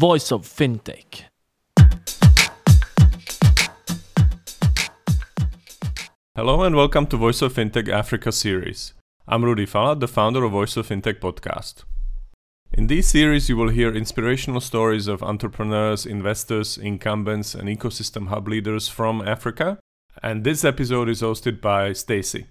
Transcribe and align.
Voice 0.00 0.32
of 0.32 0.46
Fintech. 0.46 1.24
Hello 6.34 6.62
and 6.62 6.74
welcome 6.74 7.06
to 7.08 7.18
Voice 7.18 7.42
of 7.42 7.52
Fintech 7.52 7.86
Africa 7.86 8.32
series. 8.32 8.94
I'm 9.28 9.44
Rudy 9.44 9.66
Fala, 9.66 9.96
the 9.96 10.08
founder 10.08 10.42
of 10.42 10.52
Voice 10.52 10.78
of 10.78 10.88
Fintech 10.88 11.20
podcast. 11.20 11.84
In 12.72 12.86
this 12.86 13.10
series, 13.10 13.50
you 13.50 13.58
will 13.58 13.68
hear 13.68 13.94
inspirational 13.94 14.62
stories 14.62 15.06
of 15.06 15.22
entrepreneurs, 15.22 16.06
investors, 16.06 16.78
incumbents, 16.78 17.54
and 17.54 17.68
ecosystem 17.68 18.28
hub 18.28 18.48
leaders 18.48 18.88
from 18.88 19.20
Africa. 19.20 19.78
And 20.22 20.44
this 20.44 20.64
episode 20.64 21.10
is 21.10 21.20
hosted 21.20 21.60
by 21.60 21.92
Stacey. 21.92 22.46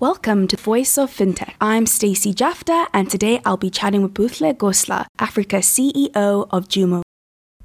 Welcome 0.00 0.46
to 0.46 0.56
Voice 0.56 0.96
of 0.96 1.10
FinTech. 1.10 1.54
I'm 1.60 1.84
Stacey 1.84 2.32
Jafta, 2.32 2.86
and 2.94 3.10
today 3.10 3.40
I'll 3.44 3.56
be 3.56 3.68
chatting 3.68 4.04
with 4.04 4.14
Buhle 4.14 4.56
Goslar, 4.56 5.06
Africa's 5.18 5.66
CEO 5.66 6.46
of 6.52 6.68
Jumo. 6.68 7.02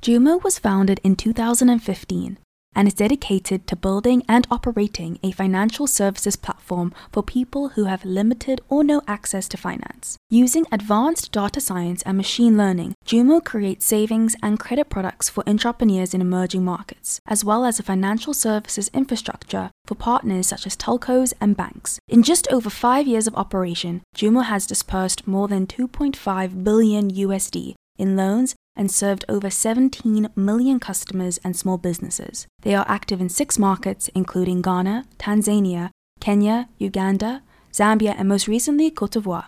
Jumo 0.02 0.44
was 0.44 0.58
founded 0.58 1.00
in 1.04 1.16
2015 1.16 2.40
and 2.76 2.88
is 2.88 2.94
dedicated 2.94 3.68
to 3.68 3.76
building 3.76 4.24
and 4.28 4.48
operating 4.50 5.20
a 5.24 5.32
financial 5.32 5.88
services 5.88 6.36
platform 6.36 6.94
for 7.12 7.24
people 7.24 7.70
who 7.70 7.86
have 7.86 8.06
limited 8.06 8.62
or 8.70 8.84
no 8.84 9.02
access 9.08 9.48
to 9.48 9.58
finance. 9.58 10.18
Using 10.30 10.66
advanced 10.72 11.32
data 11.32 11.62
science 11.62 12.02
and 12.04 12.18
machine 12.18 12.58
learning, 12.58 12.96
Jumo 13.06 13.44
creates 13.44 13.86
savings 13.86 14.36
and 14.42 14.60
credit 14.60 14.90
products 14.90 15.30
for 15.30 15.48
entrepreneurs 15.48 16.14
in 16.14 16.22
emerging 16.22 16.64
markets, 16.64 17.20
as 17.28 17.46
well 17.46 17.66
as 17.66 17.80
a 17.80 17.84
financial 17.84 18.34
services 18.34 18.90
infrastructure 18.94 19.72
for 19.86 19.96
partners 19.96 20.48
such 20.48 20.66
as 20.66 20.76
telcos 20.76 21.34
and 21.42 21.58
banks. 21.58 22.00
In 22.08 22.24
just 22.24 22.48
over 22.50 22.70
five 22.70 23.08
years 23.08 23.28
of 23.28 23.36
operation, 23.36 24.02
Jumo 24.16 24.44
has 24.46 24.66
dispersed 24.66 25.28
more 25.28 25.48
than 25.48 25.68
2.5 25.68 26.64
billion 26.64 27.12
USD 27.12 27.76
in 27.98 28.16
loans 28.16 28.56
and 28.76 28.92
served 28.92 29.26
over 29.30 29.50
17 29.50 30.30
million 30.36 30.80
customers 30.80 31.40
and 31.44 31.56
small 31.56 31.78
businesses. 31.78 32.48
They 32.62 32.76
are 32.76 32.86
active 32.88 33.22
in 33.22 33.30
six 33.30 33.60
markets, 33.60 34.10
including 34.16 34.62
Ghana, 34.62 35.06
Tanzania, 35.18 35.92
Kenya, 36.20 36.70
Uganda, 36.78 37.42
Zambia, 37.72 38.16
and 38.18 38.30
most 38.30 38.48
recently, 38.48 38.92
Cote 38.92 39.12
d'Ivoire. 39.12 39.46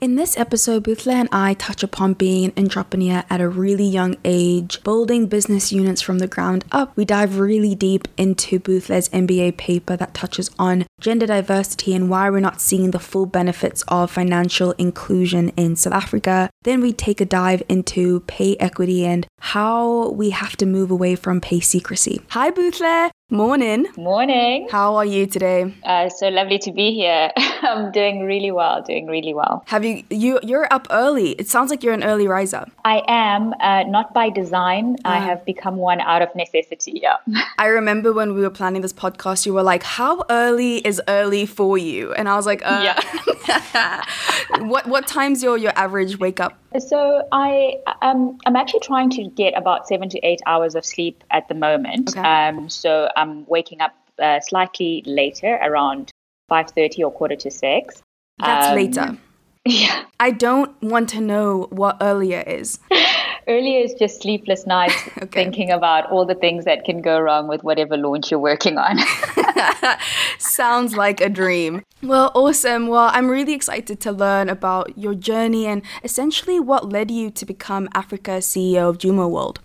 In 0.00 0.16
this 0.16 0.38
episode, 0.38 0.84
Buhle 0.84 1.12
and 1.12 1.28
I 1.30 1.52
touch 1.52 1.82
upon 1.82 2.14
being 2.14 2.46
an 2.56 2.64
entrepreneur 2.64 3.22
at 3.28 3.42
a 3.42 3.50
really 3.50 3.84
young 3.84 4.16
age, 4.24 4.82
building 4.82 5.26
business 5.26 5.72
units 5.72 6.00
from 6.00 6.20
the 6.20 6.26
ground 6.26 6.64
up. 6.72 6.96
We 6.96 7.04
dive 7.04 7.38
really 7.38 7.74
deep 7.74 8.08
into 8.16 8.58
Buhle's 8.58 9.10
MBA 9.10 9.58
paper 9.58 9.98
that 9.98 10.14
touches 10.14 10.50
on 10.58 10.86
gender 11.02 11.26
diversity 11.26 11.94
and 11.94 12.08
why 12.08 12.30
we're 12.30 12.40
not 12.40 12.62
seeing 12.62 12.92
the 12.92 12.98
full 12.98 13.26
benefits 13.26 13.84
of 13.88 14.10
financial 14.10 14.72
inclusion 14.78 15.50
in 15.50 15.76
South 15.76 15.92
Africa. 15.92 16.48
Then 16.62 16.80
we 16.80 16.94
take 16.94 17.20
a 17.20 17.26
dive 17.26 17.62
into 17.68 18.20
pay 18.20 18.56
equity 18.56 19.04
and 19.04 19.26
how 19.38 20.08
we 20.12 20.30
have 20.30 20.56
to 20.56 20.64
move 20.64 20.90
away 20.90 21.14
from 21.14 21.42
pay 21.42 21.60
secrecy. 21.60 22.22
Hi, 22.30 22.50
Buhle. 22.50 23.10
Morning. 23.32 23.86
Morning. 23.96 24.66
How 24.72 24.96
are 24.96 25.04
you 25.04 25.24
today? 25.24 25.72
Uh, 25.84 26.08
so 26.08 26.28
lovely 26.30 26.58
to 26.58 26.72
be 26.72 26.92
here. 26.92 27.30
I'm 27.62 27.92
doing 27.92 28.24
really 28.24 28.50
well. 28.50 28.82
Doing 28.82 29.06
really 29.06 29.32
well. 29.32 29.62
Have 29.66 29.84
you 29.84 30.02
you 30.10 30.40
you're 30.42 30.66
up 30.72 30.88
early? 30.90 31.30
It 31.38 31.48
sounds 31.48 31.70
like 31.70 31.84
you're 31.84 31.94
an 31.94 32.02
early 32.02 32.26
riser. 32.26 32.66
I 32.84 33.02
am 33.06 33.54
uh, 33.60 33.84
not 33.84 34.12
by 34.12 34.30
design. 34.30 34.96
I 35.04 35.18
have 35.18 35.44
become 35.44 35.76
one 35.76 36.00
out 36.00 36.22
of 36.22 36.34
necessity. 36.34 36.98
Yeah. 37.04 37.18
I 37.58 37.66
remember 37.66 38.12
when 38.12 38.34
we 38.34 38.40
were 38.40 38.50
planning 38.50 38.82
this 38.82 38.92
podcast, 38.92 39.46
you 39.46 39.54
were 39.54 39.62
like, 39.62 39.84
"How 39.84 40.24
early 40.28 40.78
is 40.78 41.00
early 41.06 41.46
for 41.46 41.78
you?" 41.78 42.12
And 42.14 42.28
I 42.28 42.34
was 42.34 42.46
like, 42.46 42.62
uh, 42.64 42.80
Yeah. 42.82 44.04
"What 44.58 44.88
what 44.88 45.06
time's 45.06 45.40
your 45.40 45.56
your 45.56 45.72
average 45.76 46.18
wake 46.18 46.40
up?" 46.40 46.58
So 46.78 47.26
I 47.32 47.78
um, 48.02 48.38
I'm 48.46 48.56
actually 48.56 48.80
trying 48.80 49.10
to 49.10 49.24
get 49.24 49.56
about 49.56 49.88
seven 49.88 50.08
to 50.08 50.18
eight 50.20 50.40
hours 50.46 50.74
of 50.74 50.84
sleep 50.84 51.22
at 51.30 51.48
the 51.48 51.54
moment. 51.54 52.10
Okay. 52.16 52.20
Um, 52.20 52.68
so 52.68 53.08
I'm 53.20 53.44
waking 53.46 53.80
up 53.80 53.92
uh, 54.18 54.40
slightly 54.40 55.02
later, 55.06 55.58
around 55.62 56.10
five 56.48 56.70
thirty 56.70 57.04
or 57.04 57.12
quarter 57.12 57.36
to 57.36 57.50
six. 57.50 58.02
That's 58.38 58.68
Um, 58.68 58.74
later. 58.76 59.16
Yeah. 59.66 60.04
I 60.18 60.30
don't 60.30 60.72
want 60.82 61.10
to 61.10 61.20
know 61.20 61.66
what 61.70 61.98
earlier 62.00 62.40
is. 62.46 62.78
Earlier 63.46 63.80
is 63.84 63.92
just 63.94 64.22
sleepless 64.22 64.66
nights, 64.66 64.94
Okay. 65.22 65.44
thinking 65.44 65.70
about 65.70 66.10
all 66.10 66.24
the 66.24 66.34
things 66.34 66.64
that 66.64 66.84
can 66.84 67.02
go 67.02 67.20
wrong 67.20 67.46
with 67.48 67.62
whatever 67.62 67.96
launch 67.98 68.30
you're 68.30 68.40
working 68.40 68.78
on. 68.78 68.96
Sounds 70.38 70.96
like 70.96 71.20
a 71.20 71.28
dream. 71.28 71.82
Well, 72.02 72.30
awesome. 72.34 72.86
Well, 72.86 73.10
I'm 73.12 73.28
really 73.28 73.52
excited 73.52 74.00
to 74.00 74.12
learn 74.12 74.48
about 74.48 74.96
your 74.96 75.14
journey 75.14 75.66
and 75.66 75.82
essentially 76.04 76.58
what 76.60 76.88
led 76.90 77.10
you 77.10 77.30
to 77.30 77.44
become 77.44 77.88
Africa 77.94 78.38
CEO 78.40 78.88
of 78.88 78.98
Jumo 78.98 79.28
World. 79.28 79.60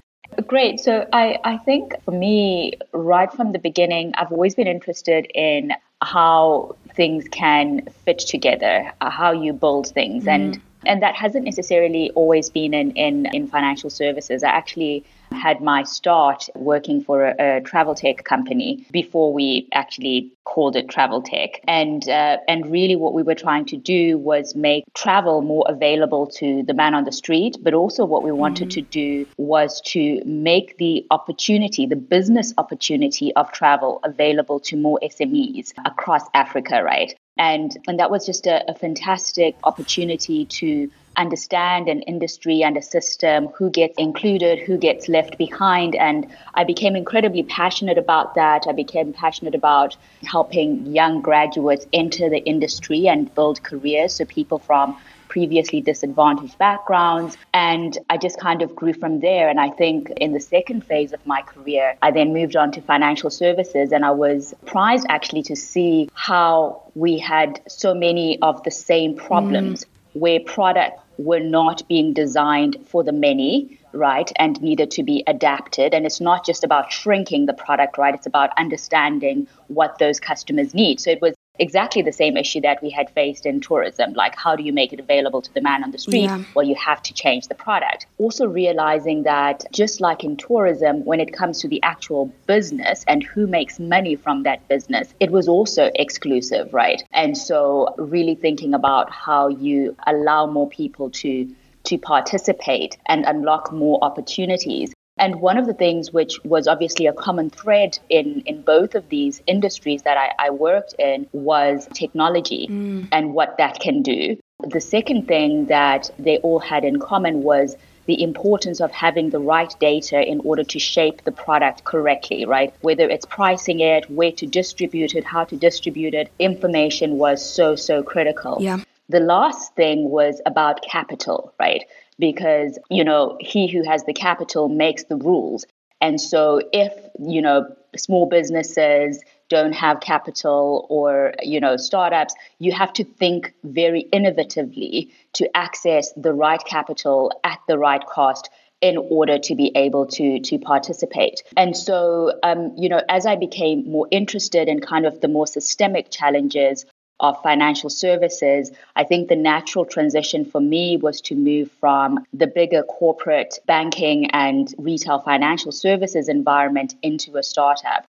Great. 0.48 0.80
So 0.80 1.08
I, 1.14 1.40
I 1.44 1.58
think 1.58 1.94
for 2.04 2.12
me, 2.12 2.74
right 2.92 3.32
from 3.32 3.52
the 3.52 3.60
beginning, 3.60 4.14
I've 4.16 4.32
always 4.32 4.56
been 4.56 4.68
interested 4.68 5.28
in 5.34 5.72
how 6.02 6.76
things 6.96 7.28
can 7.30 7.88
fit 8.04 8.20
together, 8.20 8.92
uh, 9.02 9.10
how 9.10 9.32
you 9.32 9.54
build 9.54 9.88
things. 9.88 10.28
And 10.28 10.62
and 10.86 11.02
that 11.02 11.16
hasn't 11.16 11.46
necessarily 11.46 12.12
always 12.12 12.50
been 12.50 12.74
in, 12.74 12.92
in, 12.92 13.28
in 13.34 13.48
financial 13.48 13.90
services. 13.90 14.44
I 14.44 14.50
actually 14.50 15.06
had 15.32 15.62
my 15.62 15.84
start 15.84 16.48
working 16.56 17.04
for 17.04 17.26
a, 17.26 17.58
a 17.58 17.62
travel 17.62 17.96
tech 17.96 18.24
company 18.24 18.86
before 18.92 19.34
we 19.34 19.68
actually 19.74 20.32
called 20.46 20.76
it 20.76 20.88
travel 20.90 21.22
tech. 21.22 21.60
And 21.68 22.08
uh, 22.08 22.38
and 22.48 22.72
really 22.72 22.96
what 22.96 23.14
we 23.14 23.24
were 23.24 23.36
trying 23.36 23.66
to 23.66 23.78
do 23.78 24.18
was 24.18 24.56
make 24.56 24.84
travel 24.94 25.42
more 25.42 25.66
available 25.68 26.28
to 26.28 26.64
the 26.64 26.74
man 26.74 26.94
on 26.94 27.04
the 27.04 27.12
street, 27.12 27.58
but 27.62 27.74
also 27.74 28.06
what 28.06 28.24
we 28.24 28.32
wanted 28.32 28.72
to 28.72 28.82
do 28.82 29.26
was 29.38 29.82
to 29.82 30.24
make 30.26 30.78
the 30.78 31.06
opportunity, 31.12 31.86
the 31.86 31.96
business 31.96 32.54
opportunity 32.58 33.34
of 33.36 33.52
travel 33.52 34.00
available 34.04 34.60
to 34.62 34.78
more 34.78 35.00
SMEs 35.04 35.74
across 35.86 36.24
Africa, 36.34 36.84
right? 36.84 37.16
And 37.38 37.78
and 37.88 38.00
that 38.00 38.12
was 38.12 38.26
just 38.26 38.48
a, 38.48 38.70
a 38.70 38.74
fantastic 38.74 39.56
opportunity 39.64 40.46
to 40.46 40.90
understand 41.18 41.88
an 41.88 42.02
industry 42.02 42.62
and 42.64 42.78
a 42.78 42.82
system, 42.82 43.48
who 43.48 43.70
gets 43.70 43.98
included, 43.98 44.60
who 44.60 44.78
gets 44.78 45.08
left 45.08 45.38
behind. 45.38 45.96
And 45.96 46.28
I 46.54 46.64
became 46.64 46.96
incredibly 46.96 47.44
passionate 47.44 47.98
about 47.98 48.36
that. 48.36 48.66
I 48.68 48.74
became 48.74 49.14
passionate 49.14 49.56
about 49.56 49.96
helping 50.24 50.86
young 50.94 51.22
graduates 51.22 51.88
enter 51.94 52.30
the 52.30 52.44
industry 52.46 53.08
and 53.08 53.34
build 53.34 53.64
careers. 53.64 54.16
So 54.16 54.26
people 54.26 54.60
from 54.60 54.98
previously 55.36 55.82
disadvantaged 55.82 56.58
backgrounds. 56.58 57.36
And 57.54 57.98
I 58.10 58.16
just 58.16 58.40
kind 58.40 58.62
of 58.62 58.74
grew 58.74 58.94
from 58.94 59.20
there. 59.20 59.50
And 59.50 59.60
I 59.60 59.70
think 59.70 60.10
in 60.12 60.32
the 60.32 60.40
second 60.40 60.86
phase 60.86 61.12
of 61.12 61.20
my 61.26 61.42
career, 61.42 61.98
I 62.02 62.12
then 62.12 62.32
moved 62.32 62.56
on 62.56 62.72
to 62.72 62.82
financial 62.82 63.30
services. 63.30 63.92
And 63.92 64.06
I 64.06 64.12
was 64.12 64.48
surprised 64.48 65.06
actually 65.10 65.44
to 65.44 65.56
see 65.58 66.10
how 66.14 66.84
we 66.96 67.18
had 67.18 67.60
so 67.68 67.94
many 67.94 68.40
of 68.42 68.64
the 68.64 68.72
same 68.72 69.14
problems 69.14 69.84
mm. 69.84 69.88
where 70.14 70.40
products 70.40 71.02
were 71.18 71.42
not 71.42 71.86
being 71.90 72.14
designed 72.14 72.78
for 72.88 73.04
the 73.04 73.12
many, 73.12 73.78
right, 73.92 74.32
and 74.38 74.62
needed 74.62 74.90
to 74.92 75.04
be 75.04 75.22
adapted. 75.28 75.94
And 75.94 76.06
it's 76.06 76.22
not 76.22 76.46
just 76.46 76.64
about 76.64 76.94
shrinking 76.94 77.46
the 77.46 77.54
product, 77.54 77.98
right? 77.98 78.16
It's 78.16 78.26
about 78.26 78.52
understanding 78.58 79.48
what 79.68 80.00
those 80.00 80.18
customers 80.20 80.74
need. 80.74 81.02
So 81.02 81.12
it 81.12 81.22
was 81.22 81.35
exactly 81.60 82.02
the 82.02 82.12
same 82.12 82.38
issue 82.38 82.62
that 82.62 82.82
we 82.82 82.90
had 82.90 83.10
faced 83.12 83.46
in 83.46 83.62
tourism. 83.62 84.14
Like, 84.14 84.36
how 84.36 84.56
do 84.56 84.64
you 84.64 84.74
make 84.74 84.94
it 84.94 85.00
available 85.00 85.42
to 85.42 85.54
the 85.54 85.62
man 85.62 85.84
on 85.84 85.92
the 85.92 85.98
street? 85.98 86.24
Yeah. 86.24 86.44
Well, 86.54 86.66
you 86.66 86.76
have 86.76 87.02
to 87.04 87.14
change 87.14 87.48
the 87.48 87.56
product. 87.56 88.08
Also, 88.18 88.46
realizing 88.48 89.24
that 89.24 89.66
just 89.72 90.02
like 90.02 90.24
in 90.24 90.38
tourism, 90.38 91.04
when 91.06 91.20
it 91.20 91.34
comes 91.34 91.62
to 91.62 91.68
the 91.68 91.82
actual 91.84 92.32
business 92.48 93.04
and 93.08 93.24
who 93.24 93.48
makes 93.48 93.80
money 93.80 94.16
from 94.16 94.44
that 94.44 94.68
business, 94.68 95.14
it 95.20 95.32
was 95.32 95.48
also 95.48 95.92
exclusive, 95.96 96.74
right? 96.74 97.04
And 97.12 97.38
so, 97.38 97.94
really 97.98 98.36
thinking 98.36 98.74
about 98.74 99.12
how 99.12 99.48
you 99.48 99.96
allow 100.06 100.46
more 100.48 100.70
people 100.70 101.10
to 101.12 101.54
to 101.86 101.98
participate 102.00 102.98
and 103.06 103.26
unlock 103.26 103.72
more 103.72 104.00
opportunities. 104.02 104.95
And 105.18 105.40
one 105.40 105.58
of 105.58 105.66
the 105.66 105.74
things 105.74 106.12
which 106.12 106.44
was 106.44 106.68
obviously 106.68 107.08
a 107.08 107.14
common 107.14 107.50
thread 107.50 107.98
in, 108.10 108.42
in 108.46 108.62
both 108.62 108.96
of 108.96 109.08
these 109.10 109.42
industries 109.48 110.02
that 110.02 110.18
I, 110.18 110.32
I 110.38 110.50
worked 110.50 110.94
in 111.00 111.28
was 111.32 111.88
technology 111.94 112.68
mm. 112.70 113.08
and 113.12 113.34
what 113.34 113.58
that 113.58 113.80
can 113.80 114.02
do. 114.02 114.38
The 114.68 114.82
second 114.82 115.28
thing 115.28 115.68
that 115.68 116.10
they 116.20 116.38
all 116.40 116.60
had 116.60 116.84
in 116.84 117.00
common 117.00 117.44
was 117.44 117.78
the 118.08 118.22
importance 118.22 118.82
of 118.82 118.92
having 118.92 119.30
the 119.30 119.40
right 119.40 119.74
data 119.80 120.22
in 120.22 120.40
order 120.42 120.64
to 120.64 120.80
shape 120.80 121.24
the 121.24 121.32
product 121.32 121.84
correctly, 121.86 122.46
right? 122.46 122.74
Whether 122.82 123.10
it's 123.10 123.26
pricing 123.26 123.80
it, 123.80 124.10
where 124.10 124.32
to 124.34 124.46
distribute 124.46 125.16
it, 125.16 125.24
how 125.24 125.46
to 125.46 125.56
distribute 125.56 126.14
it, 126.14 126.32
information 126.40 127.18
was 127.18 127.44
so, 127.44 127.76
so 127.76 128.04
critical. 128.04 128.58
Yeah. 128.60 128.80
The 129.10 129.20
last 129.20 129.76
thing 129.76 130.10
was 130.10 130.42
about 130.46 130.82
capital, 130.84 131.54
right? 131.60 131.86
Because, 132.18 132.80
you 132.90 133.04
know, 133.04 133.38
he 133.40 133.68
who 133.68 133.84
has 133.84 134.04
the 134.06 134.14
capital 134.14 134.70
makes 134.70 135.04
the 135.06 135.18
rules. 135.18 135.66
And 136.02 136.20
so 136.20 136.62
if, 136.72 136.94
you 137.20 137.42
know, 137.42 137.76
small 137.98 138.26
businesses 138.26 139.22
don't 139.50 139.74
have 139.74 140.00
capital 140.00 140.88
or 140.90 141.34
you 141.44 141.60
know 141.60 141.78
startups 141.78 142.34
you 142.60 142.72
have 142.72 142.92
to 142.94 143.04
think 143.04 143.54
very 143.64 144.08
innovatively 144.12 145.12
to 145.34 145.50
access 145.56 146.12
the 146.14 146.34
right 146.34 146.64
capital 146.66 147.32
at 147.44 147.60
the 147.68 147.78
right 147.78 148.06
cost 148.08 148.50
in 148.82 148.98
order 148.98 149.38
to 149.38 149.56
be 149.56 149.72
able 149.76 150.06
to 150.06 150.40
to 150.40 150.58
participate 150.58 151.44
and 151.56 151.78
so 151.78 152.34
um, 152.44 152.74
you 152.78 152.90
know 152.90 153.02
as 153.10 153.26
i 153.26 153.36
became 153.36 153.90
more 153.90 154.08
interested 154.12 154.68
in 154.68 154.80
kind 154.80 155.06
of 155.06 155.22
the 155.22 155.28
more 155.28 155.48
systemic 155.48 156.10
challenges 156.10 156.86
of 157.20 157.42
financial 157.42 157.90
services, 157.90 158.72
I 158.96 159.04
think 159.04 159.30
the 159.30 159.36
natural 159.36 159.86
transition 159.86 160.46
for 160.46 160.60
me 160.60 160.98
was 160.98 161.22
to 161.22 161.36
move 161.36 161.72
from 161.80 162.26
the 162.34 162.48
bigger 162.48 162.84
corporate 162.84 163.60
banking 163.66 164.30
and 164.32 164.74
retail 164.78 165.20
financial 165.20 165.72
services 165.72 166.28
environment 166.28 166.96
into 167.02 167.38
a 167.38 167.44
startup. 167.44 168.06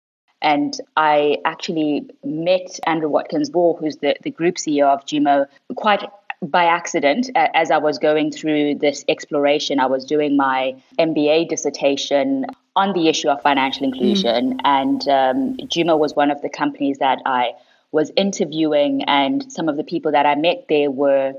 And 0.42 0.80
I 0.98 1.38
actually 1.46 2.10
met 2.24 2.80
Andrew 2.88 3.10
Watkins 3.10 3.50
Ball, 3.50 3.78
who's 3.80 3.98
the, 3.98 4.16
the 4.24 4.32
group 4.32 4.56
CEO 4.56 4.88
of 4.88 5.06
Jumo, 5.06 5.46
quite 5.76 6.04
by 6.42 6.66
accident 6.66 7.30
as 7.36 7.70
I 7.70 7.78
was 7.78 8.00
going 8.00 8.32
through 8.32 8.76
this 8.76 9.06
exploration. 9.08 9.80
I 9.80 9.86
was 9.86 10.06
doing 10.06 10.36
my 10.36 10.76
MBA 10.98 11.50
dissertation 11.50 12.48
on 12.76 12.94
the 12.94 13.08
issue 13.08 13.30
of 13.30 13.42
financial 13.42 13.84
inclusion, 13.84 14.58
mm. 14.58 14.62
and 14.64 15.08
um, 15.08 15.58
Jumo 15.68 16.00
was 16.00 16.16
one 16.16 16.32
of 16.32 16.42
the 16.42 16.50
companies 16.50 16.98
that 16.98 17.22
I 17.26 17.52
was 17.92 18.12
interviewing, 18.16 19.04
and 19.04 19.52
some 19.52 19.70
of 19.70 19.78
the 19.78 19.84
people 19.84 20.12
that 20.14 20.26
I 20.26 20.36
met 20.36 20.66
there 20.70 20.90
were 20.90 21.34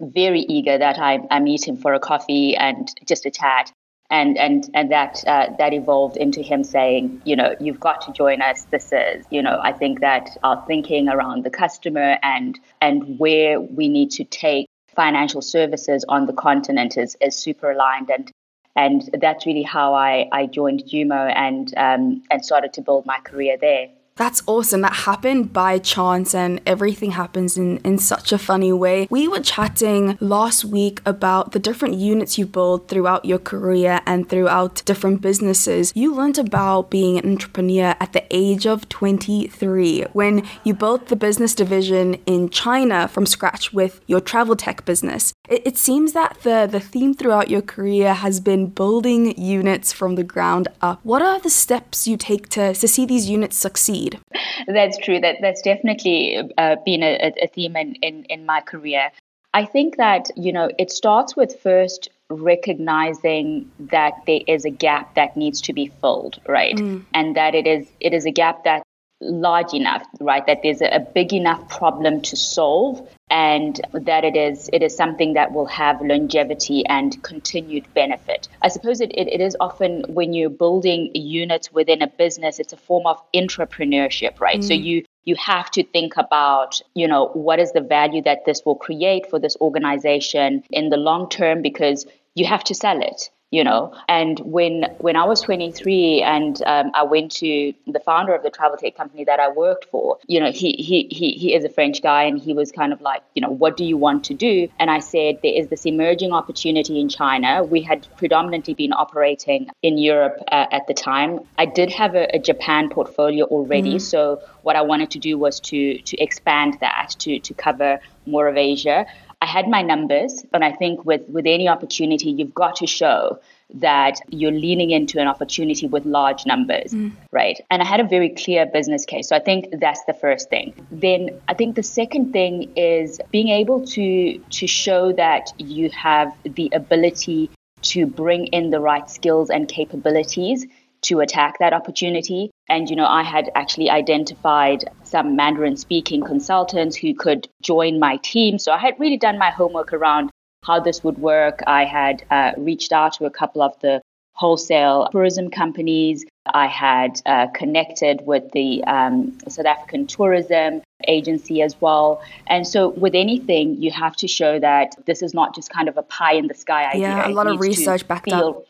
very 0.00 0.40
eager 0.40 0.76
that 0.76 0.98
I, 0.98 1.20
I 1.30 1.40
meet 1.40 1.66
him 1.66 1.76
for 1.76 1.94
a 1.94 2.00
coffee 2.00 2.56
and 2.56 2.88
just 3.06 3.26
a 3.26 3.30
chat 3.30 3.72
and 4.10 4.36
and 4.36 4.70
and 4.74 4.90
that 4.92 5.24
uh, 5.26 5.48
that 5.58 5.72
evolved 5.72 6.16
into 6.16 6.42
him 6.42 6.62
saying, 6.62 7.22
you 7.24 7.36
know, 7.36 7.54
you've 7.60 7.80
got 7.80 8.02
to 8.02 8.12
join 8.12 8.42
us. 8.42 8.64
This 8.64 8.92
is, 8.92 9.24
you 9.30 9.42
know, 9.42 9.58
I 9.62 9.72
think 9.72 10.00
that 10.00 10.36
our 10.42 10.64
thinking 10.66 11.08
around 11.08 11.44
the 11.44 11.50
customer 11.50 12.18
and 12.22 12.58
and 12.80 13.18
where 13.18 13.60
we 13.60 13.88
need 13.88 14.10
to 14.12 14.24
take 14.24 14.66
financial 14.94 15.42
services 15.42 16.04
on 16.08 16.26
the 16.26 16.32
continent 16.32 16.96
is 16.96 17.16
is 17.20 17.36
super 17.36 17.70
aligned 17.70 18.10
and 18.10 18.30
and 18.76 19.08
that's 19.20 19.46
really 19.46 19.62
how 19.62 19.94
I, 19.94 20.28
I 20.32 20.46
joined 20.46 20.84
Jumo 20.84 21.32
and 21.34 21.72
um, 21.76 22.22
and 22.30 22.44
started 22.44 22.72
to 22.74 22.82
build 22.82 23.06
my 23.06 23.18
career 23.20 23.56
there. 23.60 23.88
That's 24.16 24.44
awesome. 24.46 24.82
That 24.82 24.92
happened 24.92 25.52
by 25.52 25.78
chance 25.80 26.36
and 26.36 26.60
everything 26.66 27.10
happens 27.12 27.56
in, 27.56 27.78
in 27.78 27.98
such 27.98 28.30
a 28.30 28.38
funny 28.38 28.72
way. 28.72 29.08
We 29.10 29.26
were 29.26 29.40
chatting 29.40 30.16
last 30.20 30.64
week 30.64 31.02
about 31.04 31.50
the 31.50 31.58
different 31.58 31.96
units 31.96 32.38
you 32.38 32.46
build 32.46 32.86
throughout 32.86 33.24
your 33.24 33.40
career 33.40 34.00
and 34.06 34.28
throughout 34.28 34.84
different 34.84 35.20
businesses. 35.20 35.92
You 35.96 36.14
learned 36.14 36.38
about 36.38 36.90
being 36.90 37.18
an 37.18 37.28
entrepreneur 37.28 37.96
at 37.98 38.12
the 38.12 38.24
age 38.30 38.68
of 38.68 38.88
23 38.88 40.02
when 40.12 40.46
you 40.62 40.74
built 40.74 41.08
the 41.08 41.16
business 41.16 41.52
division 41.52 42.14
in 42.24 42.50
China 42.50 43.08
from 43.08 43.26
scratch 43.26 43.72
with 43.72 44.00
your 44.06 44.20
travel 44.20 44.54
tech 44.54 44.84
business. 44.84 45.32
It, 45.48 45.62
it 45.66 45.76
seems 45.76 46.12
that 46.12 46.38
the, 46.44 46.68
the 46.70 46.78
theme 46.78 47.14
throughout 47.14 47.50
your 47.50 47.62
career 47.62 48.14
has 48.14 48.38
been 48.38 48.68
building 48.68 49.36
units 49.36 49.92
from 49.92 50.14
the 50.14 50.22
ground 50.22 50.68
up. 50.80 51.00
What 51.02 51.20
are 51.20 51.40
the 51.40 51.50
steps 51.50 52.06
you 52.06 52.16
take 52.16 52.48
to, 52.50 52.74
to 52.74 52.86
see 52.86 53.04
these 53.06 53.28
units 53.28 53.56
succeed? 53.56 54.03
Lead. 54.04 54.20
That's 54.66 54.98
true. 54.98 55.20
That 55.20 55.36
that's 55.40 55.62
definitely 55.62 56.50
uh, 56.58 56.76
been 56.84 57.02
a, 57.02 57.32
a 57.42 57.48
theme 57.48 57.76
in, 57.76 57.94
in 57.96 58.24
in 58.24 58.46
my 58.46 58.60
career. 58.60 59.10
I 59.52 59.64
think 59.64 59.96
that 59.96 60.30
you 60.36 60.52
know 60.52 60.70
it 60.78 60.90
starts 60.90 61.36
with 61.36 61.60
first 61.60 62.08
recognizing 62.30 63.70
that 63.78 64.14
there 64.26 64.40
is 64.46 64.64
a 64.64 64.70
gap 64.70 65.14
that 65.14 65.36
needs 65.36 65.60
to 65.60 65.72
be 65.72 65.92
filled, 66.00 66.40
right? 66.48 66.76
Mm. 66.76 67.04
And 67.12 67.36
that 67.36 67.54
it 67.54 67.66
is 67.66 67.86
it 68.00 68.14
is 68.14 68.26
a 68.26 68.30
gap 68.30 68.64
that 68.64 68.83
large 69.24 69.72
enough, 69.72 70.06
right? 70.20 70.46
That 70.46 70.60
there's 70.62 70.80
a, 70.80 71.06
big 71.14 71.32
enough 71.32 71.68
problem 71.68 72.20
to 72.22 72.36
solve 72.36 73.08
and 73.30 73.80
that 73.92 74.24
it 74.24 74.36
is 74.36 74.68
it 74.72 74.82
is 74.82 74.96
something 74.96 75.34
that 75.34 75.52
will 75.52 75.66
have 75.66 76.00
longevity 76.02 76.84
and 76.86 77.22
continued 77.22 77.86
benefit. 77.94 78.48
I 78.62 78.68
suppose 78.68 79.00
it, 79.00 79.10
it, 79.12 79.28
it 79.28 79.40
is 79.40 79.56
often 79.60 80.04
when 80.08 80.32
you're 80.32 80.50
building 80.50 81.10
units 81.14 81.72
within 81.72 82.02
a 82.02 82.06
business, 82.06 82.58
it's 82.58 82.72
a 82.72 82.76
form 82.76 83.06
of 83.06 83.20
entrepreneurship, 83.32 84.40
right? 84.40 84.60
Mm. 84.60 84.64
So 84.64 84.74
you 84.74 85.04
you 85.24 85.36
have 85.36 85.70
to 85.70 85.82
think 85.82 86.16
about, 86.16 86.80
you 86.94 87.08
know, 87.08 87.28
what 87.28 87.58
is 87.58 87.72
the 87.72 87.80
value 87.80 88.22
that 88.22 88.44
this 88.44 88.62
will 88.64 88.74
create 88.74 89.30
for 89.30 89.38
this 89.38 89.56
organization 89.60 90.62
in 90.70 90.90
the 90.90 90.98
long 90.98 91.28
term 91.28 91.62
because 91.62 92.06
you 92.34 92.44
have 92.46 92.64
to 92.64 92.74
sell 92.74 93.00
it 93.00 93.30
you 93.50 93.62
know? 93.62 93.94
And 94.08 94.40
when 94.40 94.86
when 94.98 95.16
i 95.16 95.24
was 95.24 95.40
23 95.40 96.22
and 96.22 96.62
um, 96.66 96.90
i 96.94 97.02
went 97.02 97.30
to 97.32 97.72
the 97.86 98.00
founder 98.00 98.34
of 98.34 98.42
the 98.42 98.50
travel 98.50 98.76
tech 98.76 98.96
company 98.96 99.24
that 99.24 99.40
i 99.40 99.48
worked 99.48 99.86
for 99.90 100.18
you 100.26 100.40
know 100.40 100.50
he, 100.50 100.72
he 100.72 101.08
he 101.10 101.32
he 101.32 101.54
is 101.54 101.64
a 101.64 101.68
french 101.68 102.02
guy 102.02 102.24
and 102.24 102.38
he 102.38 102.52
was 102.52 102.72
kind 102.72 102.92
of 102.92 103.00
like 103.00 103.22
you 103.34 103.42
know 103.42 103.50
what 103.50 103.76
do 103.76 103.84
you 103.84 103.96
want 103.96 104.24
to 104.24 104.34
do? 104.34 104.68
And 104.78 104.90
i 104.90 104.98
said 104.98 105.38
there 105.42 105.52
is 105.54 105.68
this 105.68 105.84
emerging 105.86 106.32
opportunity 106.32 107.00
in 107.00 107.08
china. 107.08 107.62
We 107.62 107.80
had 107.82 108.06
predominantly 108.16 108.74
been 108.74 108.92
operating 108.92 109.70
in 109.82 109.98
europe 109.98 110.36
uh, 110.50 110.66
at 110.70 110.86
the 110.86 110.94
time. 110.94 111.40
I 111.58 111.66
did 111.66 111.90
have 111.90 112.14
a, 112.14 112.26
a 112.34 112.38
japan 112.38 112.88
portfolio 112.88 113.44
already 113.46 113.94
mm. 113.96 114.00
so 114.00 114.40
what 114.62 114.76
i 114.76 114.82
wanted 114.82 115.10
to 115.10 115.18
do 115.18 115.38
was 115.38 115.60
to 115.60 115.98
to 115.98 116.16
expand 116.20 116.78
that 116.80 117.14
to 117.18 117.38
to 117.38 117.54
cover 117.54 118.00
more 118.26 118.48
of 118.48 118.56
asia 118.56 119.06
I 119.44 119.46
had 119.46 119.68
my 119.68 119.82
numbers, 119.82 120.42
but 120.50 120.62
I 120.62 120.72
think 120.72 121.04
with, 121.04 121.20
with 121.28 121.44
any 121.46 121.68
opportunity, 121.68 122.30
you've 122.30 122.54
got 122.54 122.76
to 122.76 122.86
show 122.86 123.38
that 123.74 124.18
you're 124.30 124.58
leaning 124.66 124.90
into 124.90 125.20
an 125.20 125.26
opportunity 125.26 125.86
with 125.86 126.06
large 126.06 126.46
numbers, 126.46 126.94
mm. 126.94 127.12
right? 127.30 127.60
And 127.70 127.82
I 127.82 127.84
had 127.84 128.00
a 128.00 128.04
very 128.04 128.30
clear 128.30 128.64
business 128.64 129.04
case. 129.04 129.28
So 129.28 129.36
I 129.36 129.40
think 129.40 129.66
that's 129.78 130.02
the 130.06 130.14
first 130.14 130.48
thing. 130.48 130.72
Then 130.90 131.28
I 131.46 131.52
think 131.52 131.76
the 131.76 131.82
second 131.82 132.32
thing 132.32 132.72
is 132.74 133.20
being 133.30 133.48
able 133.48 133.86
to 133.88 134.38
to 134.38 134.66
show 134.66 135.12
that 135.12 135.52
you 135.58 135.90
have 135.90 136.32
the 136.44 136.70
ability 136.72 137.50
to 137.92 138.06
bring 138.06 138.46
in 138.46 138.70
the 138.70 138.80
right 138.80 139.10
skills 139.10 139.50
and 139.50 139.68
capabilities 139.68 140.66
to 141.04 141.20
attack 141.20 141.58
that 141.58 141.72
opportunity. 141.72 142.50
And, 142.68 142.88
you 142.88 142.96
know, 142.96 143.06
I 143.06 143.22
had 143.22 143.50
actually 143.54 143.90
identified 143.90 144.84
some 145.02 145.36
Mandarin 145.36 145.76
speaking 145.76 146.22
consultants 146.22 146.96
who 146.96 147.14
could 147.14 147.48
join 147.62 147.98
my 147.98 148.16
team. 148.18 148.58
So 148.58 148.72
I 148.72 148.78
had 148.78 148.98
really 148.98 149.18
done 149.18 149.38
my 149.38 149.50
homework 149.50 149.92
around 149.92 150.30
how 150.64 150.80
this 150.80 151.04
would 151.04 151.18
work. 151.18 151.60
I 151.66 151.84
had 151.84 152.24
uh, 152.30 152.52
reached 152.56 152.92
out 152.92 153.12
to 153.14 153.26
a 153.26 153.30
couple 153.30 153.62
of 153.62 153.78
the 153.80 154.00
wholesale 154.32 155.08
tourism 155.12 155.50
companies. 155.50 156.24
I 156.46 156.66
had 156.66 157.20
uh, 157.26 157.48
connected 157.48 158.22
with 158.24 158.50
the 158.52 158.82
um, 158.84 159.38
South 159.48 159.66
African 159.66 160.06
Tourism 160.06 160.82
Agency 161.06 161.60
as 161.62 161.78
well. 161.80 162.22
And 162.46 162.66
so, 162.66 162.88
with 162.88 163.14
anything, 163.14 163.80
you 163.80 163.90
have 163.92 164.16
to 164.16 164.28
show 164.28 164.58
that 164.58 164.94
this 165.06 165.22
is 165.22 165.34
not 165.34 165.54
just 165.54 165.70
kind 165.70 165.88
of 165.88 165.96
a 165.96 166.02
pie 166.02 166.34
in 166.34 166.48
the 166.48 166.54
sky 166.54 166.88
idea. 166.88 167.08
Yeah, 167.08 167.28
a 167.28 167.30
lot 167.30 167.46
of 167.46 167.60
research 167.60 168.06
backed 168.08 168.24
feel, 168.24 168.48
up 168.48 168.64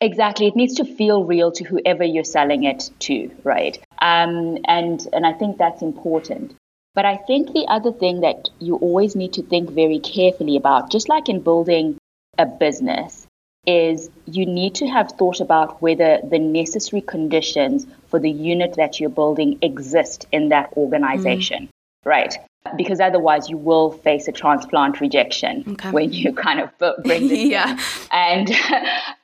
Exactly. 0.00 0.46
It 0.46 0.56
needs 0.56 0.74
to 0.76 0.84
feel 0.84 1.24
real 1.24 1.52
to 1.52 1.64
whoever 1.64 2.04
you're 2.04 2.24
selling 2.24 2.64
it 2.64 2.90
to, 3.00 3.30
right? 3.44 3.78
Um, 4.00 4.58
and 4.64 5.06
and 5.12 5.26
I 5.26 5.32
think 5.34 5.58
that's 5.58 5.82
important. 5.82 6.54
But 6.94 7.04
I 7.04 7.16
think 7.16 7.52
the 7.52 7.66
other 7.68 7.92
thing 7.92 8.20
that 8.20 8.48
you 8.58 8.76
always 8.76 9.14
need 9.14 9.34
to 9.34 9.42
think 9.42 9.70
very 9.70 9.98
carefully 9.98 10.56
about, 10.56 10.90
just 10.90 11.08
like 11.08 11.28
in 11.28 11.40
building 11.40 11.98
a 12.38 12.46
business, 12.46 13.26
is 13.66 14.10
you 14.26 14.46
need 14.46 14.76
to 14.76 14.86
have 14.86 15.12
thought 15.12 15.40
about 15.40 15.82
whether 15.82 16.18
the 16.24 16.38
necessary 16.38 17.02
conditions 17.02 17.86
for 18.08 18.18
the 18.18 18.30
unit 18.30 18.74
that 18.76 18.98
you're 18.98 19.10
building 19.10 19.58
exist 19.62 20.26
in 20.32 20.48
that 20.48 20.72
organization, 20.76 21.64
mm. 21.64 21.70
right? 22.04 22.38
Because 22.76 23.00
otherwise 23.00 23.48
you 23.48 23.56
will 23.56 23.90
face 23.90 24.28
a 24.28 24.32
transplant 24.32 25.00
rejection 25.00 25.64
okay. 25.66 25.90
when 25.90 26.12
you 26.12 26.32
kind 26.32 26.60
of 26.60 26.70
bring 27.02 27.28
this 27.28 27.38
yeah 27.50 27.72
in. 27.72 27.78
and 28.12 28.50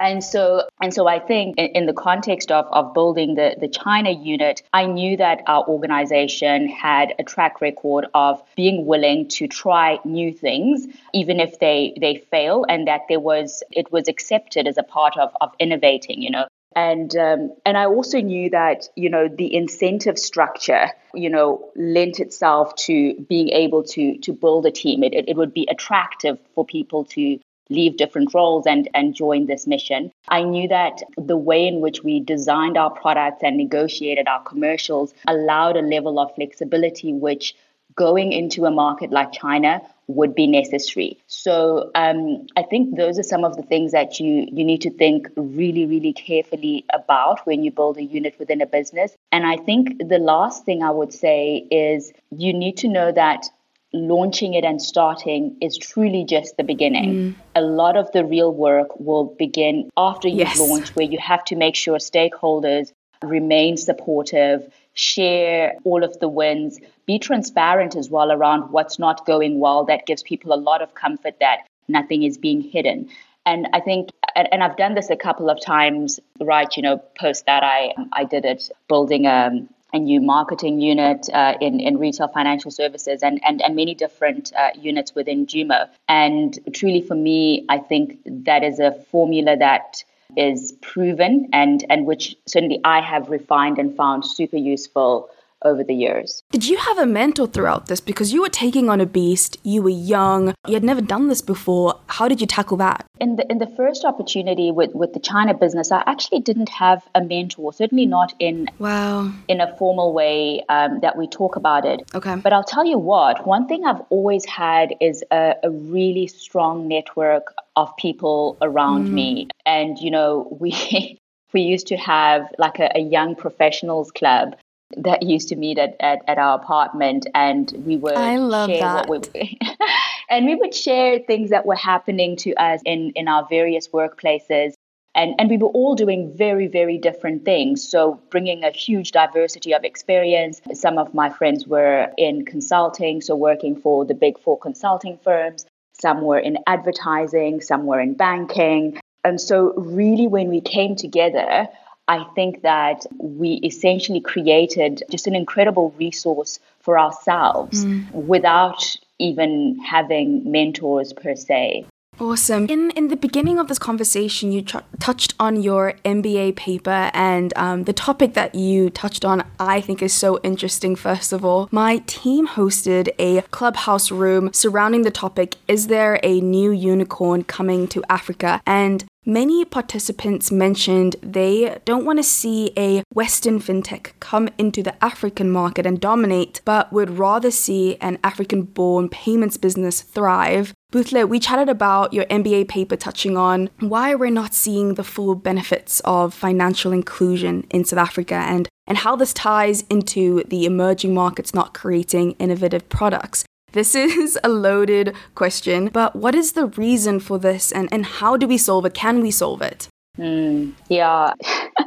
and 0.00 0.25
so 0.25 0.66
and 0.81 0.95
so 0.95 1.07
I 1.07 1.19
think 1.19 1.59
in, 1.59 1.66
in, 1.66 1.87
the 1.87 1.93
context 1.93 2.50
of, 2.50 2.66
of 2.73 2.95
building 2.95 3.35
the 3.35 3.55
the 3.61 3.69
China 3.69 4.11
unit 4.11 4.62
I 4.73 4.87
knew 4.87 5.19
that 5.19 5.43
our 5.47 5.66
organization 5.66 6.69
had 6.69 7.14
a 7.19 7.25
track 7.25 7.61
record 7.61 8.07
of 8.14 8.43
being 8.57 8.87
willing 8.87 9.28
to 9.28 9.47
try 9.47 9.99
new 10.05 10.33
things 10.33 10.87
even 11.12 11.38
if 11.38 11.59
they 11.59 11.95
they 12.00 12.16
fail 12.31 12.64
and 12.69 12.88
that 12.88 13.02
there 13.09 13.21
was 13.21 13.62
it 13.71 13.93
was 13.93 14.09
accepted 14.09 14.66
as 14.66 14.78
a 14.78 14.83
part 14.83 15.19
of 15.19 15.31
of 15.43 15.52
innovating 15.59 16.23
you 16.23 16.31
know 16.31 16.47
and 16.76 17.16
um, 17.16 17.54
and 17.64 17.76
I 17.76 17.87
also 17.87 18.21
knew 18.21 18.50
that 18.50 18.88
you 18.95 19.09
know 19.09 19.28
the 19.28 19.52
incentive 19.52 20.18
structure 20.18 20.90
you 21.14 21.30
know 21.30 21.71
lent 21.75 22.21
itself 22.21 22.76
to 22.87 23.14
being 23.28 23.49
able 23.49 23.83
to 23.95 24.18
to 24.18 24.33
build 24.33 24.66
a 24.66 24.71
team. 24.71 25.02
It, 25.02 25.14
it, 25.14 25.28
it 25.30 25.37
would 25.37 25.54
be 25.54 25.66
attractive 25.71 26.38
for 26.54 26.64
people 26.64 27.06
to 27.16 27.40
leave 27.71 27.97
different 27.97 28.35
roles 28.35 28.66
and 28.66 28.90
and 28.95 29.14
join 29.14 29.47
this 29.47 29.66
mission. 29.66 30.12
I 30.28 30.42
knew 30.42 30.68
that 30.68 31.02
the 31.16 31.37
way 31.37 31.66
in 31.66 31.80
which 31.80 32.04
we 32.04 32.21
designed 32.21 32.76
our 32.76 32.90
products 32.90 33.42
and 33.42 33.56
negotiated 33.56 34.28
our 34.28 34.42
commercials 34.42 35.14
allowed 35.26 35.76
a 35.76 35.83
level 35.83 36.21
of 36.21 36.35
flexibility 36.35 37.14
which 37.14 37.54
going 37.95 38.33
into 38.33 38.66
a 38.66 38.71
market 38.71 39.11
like 39.11 39.33
China 39.33 39.80
would 40.08 40.34
be 40.34 40.46
necessary. 40.46 41.18
So 41.26 41.90
um, 41.94 42.46
I 42.56 42.62
think 42.62 42.96
those 42.96 43.18
are 43.18 43.25
some 43.25 43.44
of 43.44 43.56
the 43.56 43.62
things 43.62 43.92
that 43.92 44.20
you 44.20 44.46
you 44.52 44.64
need 44.64 44.82
to 44.82 44.90
think 44.90 45.28
really 45.36 45.86
really 45.86 46.12
carefully 46.12 46.84
about 46.92 47.44
when 47.46 47.64
you 47.64 47.70
build 47.72 47.98
a 47.98 48.04
unit 48.04 48.36
within 48.38 48.60
a 48.60 48.66
business. 48.66 49.16
And 49.32 49.44
I 49.46 49.56
think 49.56 49.98
the 49.98 50.18
last 50.18 50.64
thing 50.64 50.82
I 50.82 50.90
would 50.90 51.12
say 51.12 51.66
is 51.70 52.12
you 52.30 52.52
need 52.52 52.76
to 52.78 52.88
know 52.88 53.10
that 53.12 53.46
launching 53.92 54.54
it 54.54 54.64
and 54.64 54.80
starting 54.80 55.56
is 55.60 55.78
truly 55.78 56.25
just 56.25 56.56
the 56.56 56.64
beginning. 56.64 57.14
Mm. 57.14 57.34
A 57.54 57.62
lot 57.62 57.96
of 57.96 58.10
the 58.12 58.25
real 58.25 58.52
work 58.52 58.98
will 59.00 59.25
begin 59.25 59.90
after 59.96 60.28
you 60.28 60.38
yes. 60.38 60.58
launch, 60.58 60.94
where 60.94 61.06
you 61.06 61.18
have 61.18 61.44
to 61.46 61.56
make 61.56 61.75
sure 61.75 61.96
stakeholders 61.98 62.92
remain 63.22 63.76
supportive, 63.76 64.70
share 64.94 65.75
all 65.84 66.04
of 66.04 66.18
the 66.20 66.28
wins, 66.28 66.78
be 67.06 67.18
transparent 67.18 67.96
as 67.96 68.10
well 68.10 68.32
around 68.32 68.72
what's 68.72 68.98
not 68.98 69.25
going 69.26 69.60
well. 69.60 69.84
That 69.84 70.06
gives 70.06 70.22
people 70.22 70.52
a 70.52 70.56
lot 70.56 70.82
of 70.82 70.94
comfort 70.94 71.36
that 71.40 71.66
nothing 71.88 72.25
is 72.25 72.36
being 72.36 72.60
hidden. 72.60 73.08
And 73.44 73.68
I 73.72 73.80
think, 73.80 74.10
and 74.34 74.62
I've 74.62 74.76
done 74.76 74.94
this 74.94 75.08
a 75.08 75.16
couple 75.16 75.48
of 75.48 75.60
times, 75.60 76.18
right? 76.40 76.68
You 76.76 76.82
know, 76.82 76.98
post 77.18 77.46
that 77.46 77.62
I 77.62 77.94
I 78.12 78.25
did 78.25 78.44
it 78.44 78.70
building 78.88 79.26
a, 79.26 79.50
a 79.92 79.98
new 80.00 80.20
marketing 80.20 80.80
unit 80.80 81.28
uh, 81.32 81.54
in 81.60 81.78
in 81.78 81.96
retail 81.98 82.26
financial 82.26 82.72
services 82.72 83.22
and 83.22 83.40
and 83.46 83.62
and 83.62 83.76
many 83.76 83.94
different 83.94 84.52
uh, 84.56 84.70
units 84.75 85.14
within 85.14 85.46
Jumo. 85.46 85.88
And 86.08 86.58
truly, 86.75 87.02
for 87.02 87.14
me, 87.14 87.64
I 87.68 87.78
think 87.78 88.18
that 88.25 88.64
is 88.64 88.80
a 88.80 88.92
formula 89.12 89.56
that 89.56 90.02
is 90.36 90.72
proven 90.82 91.48
and 91.52 91.86
and 91.88 92.04
which 92.04 92.34
certainly 92.46 92.80
I 92.82 93.00
have 93.00 93.30
refined 93.30 93.78
and 93.78 93.96
found 93.96 94.26
super 94.26 94.56
useful 94.56 95.30
over 95.66 95.82
the 95.85 95.94
years. 95.94 96.42
Did 96.50 96.66
you 96.66 96.76
have 96.78 96.99
a 96.99 97.06
mentor 97.06 97.46
throughout 97.46 97.87
this 97.87 98.00
because 98.00 98.32
you 98.32 98.40
were 98.42 98.49
taking 98.49 98.88
on 98.88 99.00
a 99.00 99.06
beast, 99.06 99.58
you 99.62 99.82
were 99.82 99.90
young, 99.90 100.54
you 100.66 100.75
had 100.75 100.85
never 100.85 101.00
done 101.00 101.28
this 101.28 101.42
before. 101.42 101.99
How 102.06 102.28
did 102.28 102.40
you 102.40 102.46
tackle 102.46 102.76
that? 102.78 103.04
In 103.20 103.37
the 103.37 103.50
in 103.50 103.58
the 103.58 103.66
first 103.66 104.04
opportunity 104.04 104.70
with 104.70 104.92
with 104.94 105.12
the 105.12 105.20
China 105.20 105.54
business, 105.54 105.90
I 105.92 106.02
actually 106.06 106.40
didn't 106.40 106.68
have 106.68 107.02
a 107.14 107.23
mentor, 107.23 107.73
certainly 107.73 108.06
not 108.06 108.35
in 108.38 108.68
wow 108.78 109.32
in 109.49 109.61
a 109.61 109.76
formal 109.76 110.12
way 110.12 110.62
um, 110.68 111.00
that 111.00 111.16
we 111.16 111.26
talk 111.26 111.56
about 111.56 111.85
it. 111.85 112.02
Okay. 112.14 112.37
But 112.37 112.52
I'll 112.52 112.64
tell 112.64 112.85
you 112.85 112.99
what, 112.99 113.46
one 113.46 113.66
thing 113.66 113.85
I've 113.85 114.02
always 114.11 114.44
had 114.44 114.94
is 115.00 115.25
a, 115.30 115.54
a 115.62 115.70
really 115.70 116.26
strong 116.26 116.88
network 116.88 117.54
of 117.76 117.94
people 117.96 118.56
around 118.62 119.08
mm. 119.08 119.12
me. 119.12 119.49
And, 119.64 119.99
you 119.99 120.11
know, 120.11 120.56
we 120.61 121.20
we 121.52 121.62
used 121.62 121.87
to 121.88 121.96
have 121.96 122.42
like 122.58 122.78
a, 122.78 122.90
a, 122.96 123.00
young 123.00 123.35
professionals 123.35 124.11
club 124.11 124.56
that 124.97 125.23
used 125.23 125.49
to 125.49 125.57
meet 125.57 125.78
at, 125.78 125.97
at, 126.00 126.21
at 126.28 126.38
our 126.38 126.57
apartment 126.57 127.26
and 127.35 127.73
we 127.85 127.97
would 127.97 128.14
I 128.14 128.37
love 128.37 128.71
share 128.71 128.81
that. 128.81 129.09
what 129.09 129.28
we 129.35 129.59
and 130.31 130.47
we 130.47 130.55
would 130.55 130.75
share 130.75 131.19
things 131.19 131.50
that 131.50 131.66
were 131.66 131.76
happening 131.76 132.37
to 132.37 132.55
us 132.55 132.81
in, 132.85 133.11
in 133.16 133.28
our 133.28 133.47
various 133.49 133.88
workplaces. 133.88 134.75
And, 135.14 135.35
and 135.38 135.49
we 135.49 135.57
were 135.57 135.69
all 135.69 135.95
doing 135.95 136.33
very, 136.37 136.66
very 136.69 136.99
different 136.99 137.45
things. 137.47 137.88
So, 137.88 138.21
bringing 138.31 138.64
a 138.64 138.71
huge 138.71 139.12
diversity 139.12 139.73
of 139.73 139.83
experience. 139.83 140.61
Some 140.75 140.99
of 140.99 141.14
my 141.14 141.31
friends 141.31 141.66
were 141.66 142.12
in 142.19 142.45
consulting, 142.45 143.23
so 143.23 143.35
working 143.35 143.81
for 143.81 144.05
the 144.05 144.12
big 144.12 144.38
four 144.38 144.59
consulting 144.59 145.19
firms 145.25 145.64
some 146.00 146.23
were 146.23 146.38
in 146.38 146.59
advertising, 146.66 147.61
some 147.61 147.87
were 147.87 148.00
in 148.00 148.14
banking. 148.14 148.99
And 149.25 149.40
so, 149.40 149.73
really, 149.75 150.28
when 150.28 150.49
we 150.49 150.61
came 150.61 150.95
together, 150.95 151.66
I 152.08 152.25
think 152.34 152.62
that 152.62 153.04
we 153.18 153.54
essentially 153.64 154.20
created 154.20 155.02
just 155.10 155.26
an 155.26 155.34
incredible 155.34 155.94
resource 155.98 156.60
for 156.80 156.98
ourselves 156.98 157.84
mm. 157.84 158.10
without 158.12 158.96
even 159.18 159.78
having 159.80 160.50
mentors 160.50 161.12
per 161.12 161.34
se. 161.34 161.86
Awesome. 162.18 162.66
In 162.66 162.90
in 162.92 163.08
the 163.08 163.16
beginning 163.16 163.58
of 163.58 163.68
this 163.68 163.78
conversation, 163.78 164.50
you 164.50 164.62
touched 164.62 165.34
on 165.38 165.62
your 165.62 165.94
MBA 166.02 166.56
paper, 166.56 167.10
and 167.12 167.52
um, 167.56 167.84
the 167.84 167.92
topic 167.92 168.32
that 168.32 168.54
you 168.54 168.88
touched 168.88 169.22
on, 169.22 169.44
I 169.60 169.82
think, 169.82 170.00
is 170.00 170.14
so 170.14 170.40
interesting. 170.42 170.96
First 170.96 171.34
of 171.34 171.44
all, 171.44 171.68
my 171.70 171.98
team 172.06 172.48
hosted 172.48 173.10
a 173.18 173.42
clubhouse 173.50 174.10
room 174.10 174.50
surrounding 174.54 175.02
the 175.02 175.10
topic: 175.10 175.56
Is 175.68 175.88
there 175.88 176.18
a 176.22 176.40
new 176.40 176.70
unicorn 176.70 177.44
coming 177.44 177.86
to 177.88 178.02
Africa? 178.08 178.62
And 178.64 179.04
Many 179.28 179.64
participants 179.64 180.52
mentioned 180.52 181.16
they 181.21 181.80
don't 181.85 182.04
want 182.04 182.21
to 182.21 182.23
see 182.23 182.71
a 182.76 183.02
Western 183.12 183.59
fintech 183.59 184.12
come 184.21 184.49
into 184.56 184.85
the 184.85 184.95
African 185.04 185.50
market 185.50 185.85
and 185.85 186.00
dominate, 186.00 186.61
but 186.64 186.92
would 186.92 187.18
rather 187.18 187.50
see 187.50 187.97
an 187.97 188.21
African 188.23 188.62
born 188.62 189.09
payments 189.09 189.56
business 189.56 190.00
thrive. 190.00 190.73
Buhle, 190.92 191.28
we 191.28 191.40
chatted 191.40 191.68
about 191.68 192.12
your 192.12 192.25
MBA 192.26 192.68
paper 192.68 192.95
touching 192.95 193.37
on 193.37 193.68
why 193.80 194.14
we're 194.14 194.30
not 194.30 194.54
seeing 194.54 194.95
the 194.95 195.02
full 195.02 195.35
benefits 195.35 195.99
of 196.04 196.33
financial 196.33 196.92
inclusion 196.92 197.66
in 197.71 197.85
South 197.85 197.99
Africa 197.99 198.37
and, 198.37 198.68
and 198.87 198.99
how 198.99 199.16
this 199.16 199.33
ties 199.33 199.83
into 199.90 200.45
the 200.45 200.66
emerging 200.66 201.12
markets 201.12 201.52
not 201.52 201.75
creating 201.75 202.37
innovative 202.38 202.88
products. 202.88 203.45
This 203.73 203.94
is 203.94 204.38
a 204.42 204.49
loaded 204.49 205.14
question, 205.35 205.88
but 205.92 206.16
what 206.16 206.35
is 206.35 206.52
the 206.52 206.66
reason 206.66 207.20
for 207.20 207.38
this 207.38 207.73
and, 207.73 207.88
and 207.92 208.06
how 208.06 208.37
do 208.37 208.46
we 208.46 208.58
solve 208.58 208.87
it? 208.87 208.94
Can 208.94 209.20
we 209.20 209.30
solve 209.30 209.61
it? 209.61 209.88
Mm, 210.18 210.73
yeah. 210.88 211.35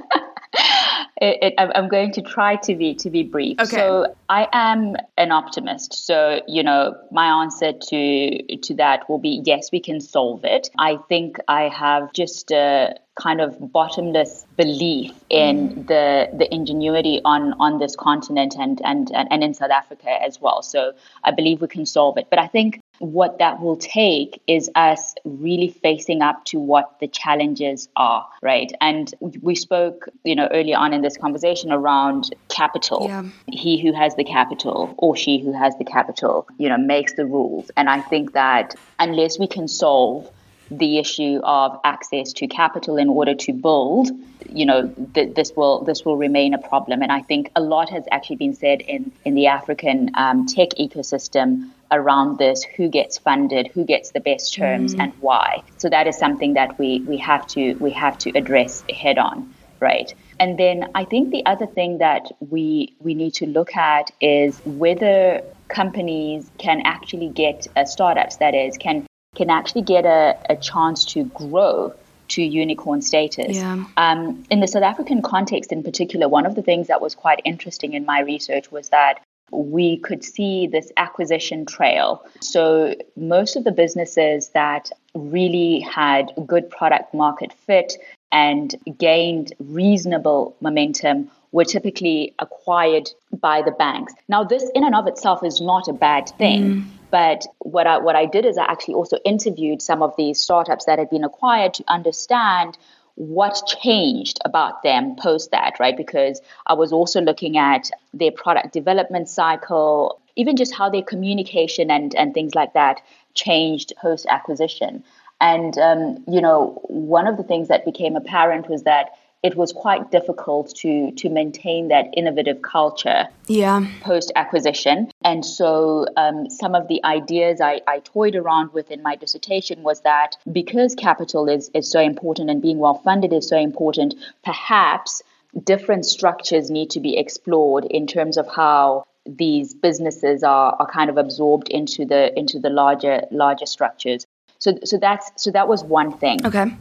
it, 1.21 1.37
it, 1.41 1.53
I'm 1.57 1.89
going 1.89 2.11
to 2.13 2.21
try 2.21 2.55
to 2.57 2.75
be 2.75 2.95
to 2.95 3.09
be 3.09 3.23
brief. 3.23 3.59
Okay. 3.59 3.75
So 3.75 4.15
I 4.29 4.47
am 4.53 4.95
an 5.17 5.31
optimist. 5.31 6.05
So 6.05 6.41
you 6.47 6.63
know, 6.63 6.95
my 7.11 7.41
answer 7.43 7.73
to 7.73 8.57
to 8.57 8.73
that 8.75 9.09
will 9.09 9.19
be 9.19 9.41
yes, 9.45 9.71
we 9.71 9.79
can 9.79 9.99
solve 9.99 10.45
it. 10.45 10.69
I 10.77 10.97
think 11.09 11.37
I 11.47 11.63
have 11.69 12.13
just 12.13 12.51
a 12.51 12.95
kind 13.19 13.41
of 13.41 13.57
bottomless 13.73 14.45
belief 14.55 15.11
in 15.29 15.69
mm. 15.69 15.87
the 15.87 16.29
the 16.37 16.53
ingenuity 16.53 17.21
on 17.25 17.53
on 17.59 17.79
this 17.79 17.95
continent 17.95 18.55
and, 18.57 18.81
and 18.85 19.11
and 19.13 19.27
and 19.31 19.43
in 19.43 19.53
South 19.53 19.71
Africa 19.71 20.09
as 20.21 20.39
well. 20.39 20.61
So 20.61 20.93
I 21.23 21.31
believe 21.31 21.61
we 21.61 21.67
can 21.67 21.85
solve 21.85 22.17
it. 22.17 22.27
But 22.29 22.39
I 22.39 22.47
think 22.47 22.81
what 22.99 23.39
that 23.39 23.61
will 23.61 23.77
take 23.77 24.41
is 24.47 24.69
us 24.75 25.15
really 25.23 25.69
facing 25.69 26.21
up 26.21 26.45
to 26.45 26.59
what 26.59 26.99
the 26.99 27.07
challenges 27.07 27.89
are, 27.95 28.27
right? 28.41 28.71
And 28.81 29.13
we 29.41 29.55
spoke, 29.55 30.09
you 30.23 30.35
know, 30.35 30.47
earlier 30.51 30.77
on 30.77 30.93
in 30.93 31.01
this 31.01 31.17
conversation 31.17 31.71
around 31.71 32.35
capital. 32.49 33.07
Yeah. 33.07 33.23
He 33.47 33.81
who 33.81 33.93
has 33.93 34.15
the 34.15 34.23
capital 34.23 34.93
or 34.97 35.15
she 35.15 35.39
who 35.39 35.53
has 35.53 35.75
the 35.77 35.85
capital, 35.85 36.47
you 36.57 36.69
know, 36.69 36.77
makes 36.77 37.13
the 37.13 37.25
rules. 37.25 37.71
And 37.77 37.89
I 37.89 38.01
think 38.01 38.33
that 38.33 38.75
unless 38.99 39.39
we 39.39 39.47
can 39.47 39.67
solve 39.67 40.29
the 40.71 40.99
issue 40.99 41.39
of 41.43 41.79
access 41.83 42.33
to 42.33 42.47
capital 42.47 42.97
in 42.97 43.09
order 43.09 43.33
to 43.33 43.53
build, 43.53 44.09
you 44.47 44.65
know, 44.65 44.87
th- 45.13 45.35
this 45.35 45.51
will 45.55 45.83
this 45.83 46.05
will 46.05 46.17
remain 46.17 46.53
a 46.53 46.57
problem. 46.57 47.01
And 47.01 47.11
I 47.11 47.21
think 47.21 47.51
a 47.55 47.61
lot 47.61 47.89
has 47.89 48.03
actually 48.11 48.37
been 48.37 48.53
said 48.53 48.81
in 48.81 49.11
in 49.25 49.35
the 49.35 49.47
African 49.47 50.11
um, 50.15 50.45
tech 50.45 50.69
ecosystem 50.79 51.69
around 51.91 52.37
this: 52.37 52.63
who 52.63 52.87
gets 52.87 53.17
funded, 53.17 53.67
who 53.67 53.83
gets 53.83 54.11
the 54.11 54.19
best 54.19 54.53
terms, 54.53 54.95
mm. 54.95 55.03
and 55.03 55.13
why. 55.21 55.63
So 55.77 55.89
that 55.89 56.07
is 56.07 56.17
something 56.17 56.53
that 56.53 56.77
we 56.77 57.01
we 57.01 57.17
have 57.17 57.47
to 57.47 57.73
we 57.75 57.91
have 57.91 58.17
to 58.19 58.29
address 58.37 58.83
head 58.89 59.17
on, 59.17 59.53
right? 59.79 60.13
And 60.39 60.57
then 60.57 60.91
I 60.95 61.03
think 61.03 61.31
the 61.31 61.45
other 61.45 61.65
thing 61.65 61.97
that 61.97 62.31
we 62.39 62.95
we 62.99 63.13
need 63.13 63.33
to 63.35 63.47
look 63.47 63.75
at 63.75 64.11
is 64.21 64.59
whether 64.65 65.41
companies 65.67 66.49
can 66.57 66.81
actually 66.85 67.29
get 67.29 67.67
uh, 67.75 67.85
startups 67.85 68.37
that 68.37 68.55
is 68.55 68.77
can 68.77 69.05
can 69.39 69.49
actually 69.49 69.83
get 69.83 70.05
a, 70.05 70.37
a 70.49 70.57
chance 70.57 71.05
to 71.05 71.23
grow 71.23 71.93
to 72.27 72.43
unicorn 72.43 73.01
status. 73.01 73.55
Yeah. 73.55 73.85
Um, 73.95 74.43
in 74.49 74.59
the 74.59 74.67
South 74.67 74.83
African 74.83 75.21
context, 75.21 75.71
in 75.71 75.81
particular, 75.81 76.27
one 76.27 76.45
of 76.45 76.55
the 76.55 76.61
things 76.61 76.87
that 76.87 76.99
was 77.01 77.15
quite 77.15 77.39
interesting 77.45 77.93
in 77.93 78.05
my 78.05 78.19
research 78.19 78.69
was 78.69 78.89
that 78.89 79.21
we 79.51 79.97
could 79.97 80.25
see 80.25 80.67
this 80.67 80.91
acquisition 80.97 81.65
trail. 81.65 82.23
So, 82.41 82.95
most 83.15 83.55
of 83.55 83.63
the 83.63 83.71
businesses 83.71 84.49
that 84.49 84.91
really 85.15 85.79
had 85.79 86.33
good 86.45 86.69
product 86.69 87.13
market 87.13 87.53
fit 87.53 87.93
and 88.33 88.75
gained 88.97 89.53
reasonable 89.59 90.55
momentum 90.59 91.31
were 91.51 91.65
typically 91.65 92.35
acquired 92.39 93.09
by 93.39 93.61
the 93.61 93.71
banks. 93.71 94.13
Now, 94.27 94.43
this 94.43 94.69
in 94.75 94.83
and 94.83 94.93
of 94.93 95.07
itself 95.07 95.43
is 95.43 95.61
not 95.61 95.87
a 95.87 95.93
bad 95.93 96.29
thing. 96.37 96.63
Mm. 96.63 96.85
But 97.11 97.45
what 97.59 97.87
I 97.87 97.97
what 97.97 98.15
I 98.15 98.25
did 98.25 98.45
is 98.45 98.57
I 98.57 98.65
actually 98.65 98.95
also 98.95 99.17
interviewed 99.25 99.81
some 99.81 100.01
of 100.01 100.15
these 100.17 100.39
startups 100.39 100.85
that 100.85 100.99
had 100.99 101.09
been 101.09 101.23
acquired 101.23 101.73
to 101.75 101.83
understand 101.87 102.77
what 103.15 103.61
changed 103.81 104.39
about 104.45 104.81
them 104.81 105.15
post 105.17 105.51
that, 105.51 105.77
right? 105.77 105.97
Because 105.97 106.41
I 106.67 106.73
was 106.73 106.93
also 106.93 107.19
looking 107.19 107.57
at 107.57 107.91
their 108.13 108.31
product 108.31 108.71
development 108.71 109.27
cycle, 109.27 110.21
even 110.37 110.55
just 110.55 110.73
how 110.73 110.89
their 110.89 111.03
communication 111.03 111.91
and, 111.91 112.15
and 112.15 112.33
things 112.33 112.55
like 112.55 112.73
that 112.73 113.01
changed 113.33 113.91
post 114.01 114.25
acquisition. 114.29 115.03
And, 115.41 115.77
um, 115.77 116.23
you 116.29 116.39
know, 116.39 116.79
one 116.87 117.27
of 117.27 117.35
the 117.35 117.43
things 117.43 117.67
that 117.67 117.83
became 117.83 118.15
apparent 118.15 118.69
was 118.69 118.83
that 118.83 119.09
it 119.41 119.55
was 119.55 119.71
quite 119.71 120.11
difficult 120.11 120.73
to 120.75 121.11
to 121.11 121.29
maintain 121.29 121.87
that 121.87 122.05
innovative 122.15 122.61
culture 122.61 123.25
yeah. 123.47 123.85
post 124.01 124.31
acquisition 124.35 125.09
and 125.23 125.45
so 125.45 126.05
um, 126.17 126.49
some 126.49 126.75
of 126.75 126.87
the 126.87 127.03
ideas 127.03 127.61
I, 127.61 127.81
I 127.87 127.99
toyed 127.99 128.35
around 128.35 128.73
with 128.73 128.91
in 128.91 129.01
my 129.01 129.15
dissertation 129.15 129.83
was 129.83 130.01
that 130.01 130.35
because 130.51 130.95
capital 130.95 131.47
is, 131.47 131.69
is 131.73 131.89
so 131.89 131.99
important 131.99 132.49
and 132.49 132.61
being 132.61 132.79
well 132.79 132.95
funded 132.95 133.33
is 133.33 133.47
so 133.47 133.57
important 133.57 134.15
perhaps 134.43 135.21
different 135.63 136.05
structures 136.05 136.69
need 136.69 136.89
to 136.91 136.99
be 136.99 137.17
explored 137.17 137.85
in 137.85 138.07
terms 138.07 138.37
of 138.37 138.47
how 138.47 139.05
these 139.25 139.73
businesses 139.73 140.43
are, 140.43 140.75
are 140.79 140.87
kind 140.87 141.09
of 141.09 141.17
absorbed 141.17 141.69
into 141.69 142.05
the 142.05 142.37
into 142.37 142.59
the 142.59 142.69
larger 142.69 143.21
larger 143.31 143.65
structures. 143.65 144.25
So 144.59 144.77
so 144.83 144.97
that's 144.97 145.31
so 145.35 145.51
that 145.51 145.67
was 145.67 145.83
one 145.83 146.11
thing. 146.11 146.45
Okay 146.45 146.71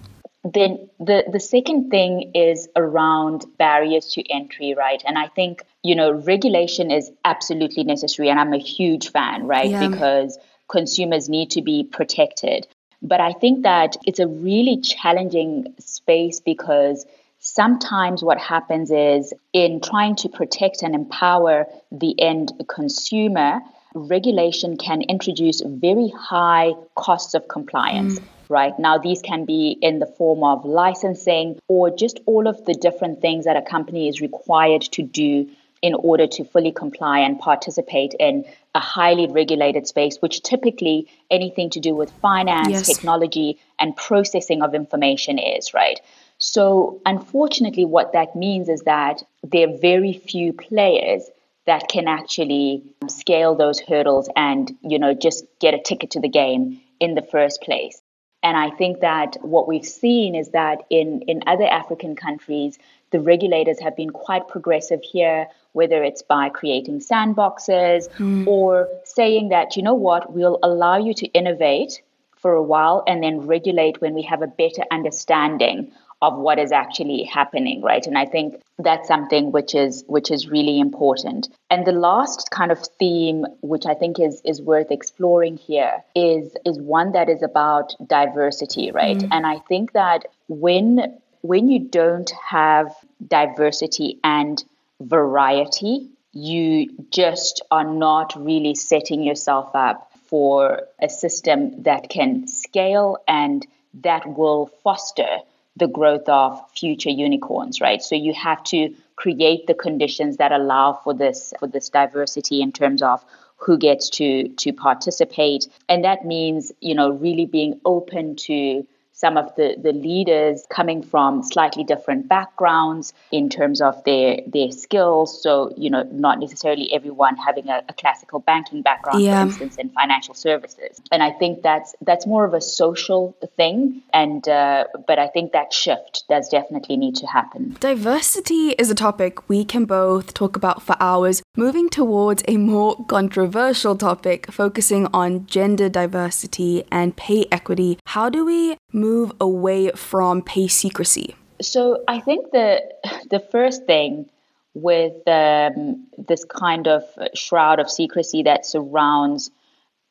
then 0.45 0.89
the 1.01 1.25
the 1.31 1.41
second 1.41 1.91
thing 1.91 2.31
is 2.35 2.69
around 2.77 3.45
barriers 3.59 4.07
to 4.07 4.23
entry 4.31 4.75
right? 4.75 5.03
And 5.07 5.19
i 5.19 5.29
think 5.29 5.63
you 5.83 5.95
know 5.95 6.13
regulation 6.13 6.91
is 6.91 7.11
absolutely 7.25 7.85
necessary 7.85 8.31
and 8.31 8.39
i'm 8.39 8.53
a 8.53 8.59
huge 8.59 9.11
fan 9.11 9.47
right? 9.47 9.71
Yeah. 9.71 9.89
because 9.89 10.39
consumers 10.69 11.29
need 11.29 11.51
to 11.53 11.63
be 11.63 11.85
protected. 11.85 12.67
But 13.03 13.21
i 13.21 13.33
think 13.33 13.63
that 13.63 13.97
it's 14.07 14.21
a 14.21 14.29
really 14.29 14.81
challenging 14.81 15.75
space 15.79 16.41
because 16.41 17.05
sometimes 17.41 18.23
what 18.23 18.39
happens 18.39 18.91
is 18.91 19.33
in 19.53 19.81
trying 19.81 20.17
to 20.17 20.29
protect 20.29 20.83
and 20.83 20.95
empower 20.95 21.67
the 21.91 22.21
end 22.21 22.53
consumer 22.69 23.61
regulation 23.95 24.77
can 24.77 25.03
introduce 25.03 25.63
very 25.65 26.09
high 26.09 26.73
costs 26.95 27.35
of 27.35 27.49
compliance. 27.49 28.19
Mm 28.19 28.25
right? 28.49 28.79
Now, 28.79 28.99
these 28.99 29.23
can 29.23 29.45
be 29.45 29.79
in 29.81 29.99
the 29.99 30.07
form 30.07 30.43
of 30.45 30.65
licensing 30.65 31.59
or 31.69 31.91
just 31.91 32.21
all 32.27 32.47
of 32.47 32.65
the 32.65 32.75
different 32.75 33.21
things 33.21 33.45
that 33.45 33.57
a 33.57 33.63
company 33.63 34.09
is 34.09 34.21
required 34.21 34.83
to 34.83 35.03
do 35.03 35.49
in 35.81 35.95
order 35.95 36.27
to 36.27 36.45
fully 36.45 36.73
comply 36.73 37.21
and 37.21 37.39
participate 37.39 38.15
in 38.19 38.45
a 38.75 38.81
highly 38.81 39.27
regulated 39.29 39.87
space, 39.87 40.17
which 40.21 40.43
typically 40.43 41.07
anything 41.31 41.71
to 41.71 41.81
do 41.81 41.95
with 41.95 42.11
finance, 42.21 42.69
yes. 42.71 42.87
technology, 42.87 43.59
and 43.79 43.97
processing 43.97 44.63
of 44.63 44.75
information 44.75 45.39
is, 45.39 45.73
right? 45.75 46.01
So, 46.39 47.01
unfortunately, 47.05 47.85
what 47.85 48.13
that 48.13 48.35
means 48.37 48.69
is 48.69 48.83
that 48.83 49.23
there 49.43 49.69
are 49.69 49.77
very 49.79 50.13
few 50.13 50.53
players 50.53 51.29
that 51.67 51.89
can 51.89 52.09
actually 52.09 52.83
um, 53.03 53.09
scale 53.09 53.55
those 53.55 53.79
hurdles 53.79 54.29
and, 54.35 54.77
you 54.83 54.99
know, 54.99 55.15
just 55.15 55.45
get 55.61 55.75
a 55.75 55.79
ticket 55.79 56.13
to 56.13 56.21
the 56.21 56.29
game 56.29 56.81
in 57.01 57.15
the 57.15 57.23
first 57.23 57.61
place. 57.61 58.01
And 58.43 58.57
I 58.57 58.71
think 58.71 59.01
that 59.01 59.37
what 59.43 59.67
we've 59.67 59.85
seen 59.85 60.35
is 60.35 60.51
that 60.51 60.85
in, 60.91 61.23
in 61.23 61.43
other 61.47 61.67
African 61.67 62.15
countries, 62.15 62.79
the 63.11 63.21
regulators 63.21 63.81
have 63.81 63.97
been 63.97 64.11
quite 64.11 64.47
progressive 64.49 65.03
here, 65.03 65.49
whether 65.73 66.05
it's 66.05 66.23
by 66.23 66.49
creating 66.49 67.01
sandboxes 67.01 68.09
mm. 68.17 68.47
or 68.47 68.89
saying 69.05 69.49
that, 69.49 69.77
you 69.77 69.83
know 69.83 69.95
what, 69.95 70.33
we'll 70.33 70.59
allow 70.63 70.99
you 70.99 71.15
to 71.15 71.27
innovate 71.29 72.03
for 72.37 72.53
a 72.53 72.63
while 72.63 73.03
and 73.09 73.23
then 73.23 73.41
regulate 73.41 74.01
when 74.01 74.15
we 74.15 74.23
have 74.23 74.43
a 74.43 74.47
better 74.47 74.85
understanding 74.91 75.91
of 76.21 76.37
what 76.37 76.59
is 76.59 76.73
actually 76.73 77.23
happening 77.23 77.83
right? 77.83 78.07
And 78.07 78.19
i 78.19 78.27
think 78.27 78.61
that's 78.79 79.09
something 79.09 79.53
which 79.53 79.75
is 79.75 80.05
which 80.07 80.31
is 80.31 80.49
really 80.49 80.81
important. 80.81 81.49
And 81.71 81.87
the 81.87 81.93
last 81.93 82.51
kind 82.51 82.73
of 82.73 82.79
theme 82.99 83.47
which 83.61 83.87
i 83.87 83.95
think 83.95 84.19
is 84.19 84.41
is 84.45 84.61
worth 84.61 84.91
exploring 84.91 85.57
here 85.57 86.03
is 86.15 86.57
is 86.65 86.79
one 86.79 87.13
that 87.13 87.29
is 87.29 87.43
about 87.43 87.95
diversity 88.07 88.91
right? 88.91 89.19
Mm. 89.19 89.29
and 89.33 89.47
i 89.47 89.59
think 89.69 89.93
that 89.93 90.27
when 90.49 91.19
when 91.43 91.69
you 91.69 91.79
don't 91.79 92.33
have 92.51 92.95
diversity 93.27 94.19
and 94.25 94.65
variety 95.01 96.09
you 96.33 96.89
just 97.11 97.63
are 97.71 97.85
not 97.85 98.35
really 98.37 98.75
setting 98.75 99.23
yourself 99.23 99.75
up 99.75 100.11
for 100.27 100.83
a 101.01 101.09
system 101.09 101.83
that 101.85 102.09
can 102.09 102.47
scale 102.47 103.17
and 103.27 103.67
that 103.95 104.27
will 104.27 104.67
foster 104.85 105.39
the 105.79 105.89
growth 105.89 106.29
of 106.29 106.61
future 106.73 107.11
unicorns, 107.11 107.81
right? 107.81 108.03
So 108.03 108.15
you 108.15 108.35
have 108.35 108.63
to 108.65 108.95
create 109.17 109.67
the 109.67 109.75
conditions 109.75 110.37
that 110.37 110.53
allow 110.53 110.93
for 110.93 111.15
this 111.15 111.53
for 111.59 111.67
this 111.67 111.89
diversity 111.89 112.63
in 112.63 112.73
terms 112.73 113.03
of 113.03 113.25
who 113.57 113.77
gets 113.77 114.11
to 114.11 114.49
to 114.49 114.73
participate 114.73 115.67
and 115.89 116.05
that 116.05 116.25
means 116.25 116.71
you 116.81 116.95
know 116.95 117.11
really 117.11 117.45
being 117.45 117.81
open 117.85 118.37
to 118.37 118.87
some 119.19 119.37
of 119.37 119.53
the, 119.57 119.75
the 119.83 119.93
leaders 119.93 120.65
coming 120.71 121.03
from 121.03 121.43
slightly 121.43 121.83
different 121.83 122.29
backgrounds 122.29 123.13
in 123.33 123.49
terms 123.49 123.81
of 123.81 124.03
their 124.05 124.39
their 124.47 124.71
skills. 124.71 125.43
So, 125.43 125.75
you 125.77 125.91
know, 125.91 126.05
not 126.13 126.39
necessarily 126.39 126.93
everyone 126.93 127.37
having 127.37 127.69
a, 127.69 127.83
a 127.89 127.95
classical 127.95 128.39
banking 128.39 128.83
background, 128.83 129.21
yeah. 129.23 129.43
for 129.43 129.49
instance, 129.49 129.77
in 129.77 129.91
financial 129.91 130.35
services. 130.35 131.01
And 131.11 131.21
I 131.21 131.33
think 131.33 131.63
that's 131.63 131.97
that's 132.03 132.29
more 132.29 132.45
of 132.45 132.55
a 132.55 132.61
social 132.61 133.37
thing. 133.57 134.03
And 134.13 134.49
uh, 134.49 134.85
but 135.09 135.19
I 135.19 135.27
think 135.27 135.51
that 135.53 135.73
shift 135.73 136.23
does 136.29 136.49
definitely 136.49 136.97
need 136.97 137.17
to 137.17 137.27
happen. 137.27 137.77
Diversity 137.81 138.71
is 138.79 138.89
a 138.89 138.95
topic 138.95 139.49
we 139.49 139.65
can 139.65 139.85
both 139.85 140.33
talk 140.33 140.55
about 140.55 140.81
for 140.81 140.95
hours. 141.01 141.43
Moving 141.57 141.89
towards 141.89 142.45
a 142.47 142.57
more 142.57 143.05
controversial 143.07 143.97
topic, 143.97 144.53
focusing 144.53 145.09
on 145.13 145.47
gender 145.47 145.89
diversity 145.89 146.85
and 146.93 147.17
pay 147.17 147.47
equity. 147.51 147.99
How 148.07 148.29
do 148.29 148.45
we 148.45 148.77
move 148.93 149.08
away 149.41 149.91
from 149.93 150.43
pay 150.43 150.69
secrecy? 150.69 151.35
So 151.61 152.05
I 152.07 152.21
think 152.21 152.53
the 152.53 152.83
the 153.31 153.41
first 153.41 153.87
thing 153.87 154.31
with 154.75 155.27
um, 155.27 156.07
this 156.17 156.45
kind 156.45 156.87
of 156.87 157.03
shroud 157.35 157.81
of 157.81 157.91
secrecy 157.91 158.43
that 158.45 158.65
surrounds 158.65 159.51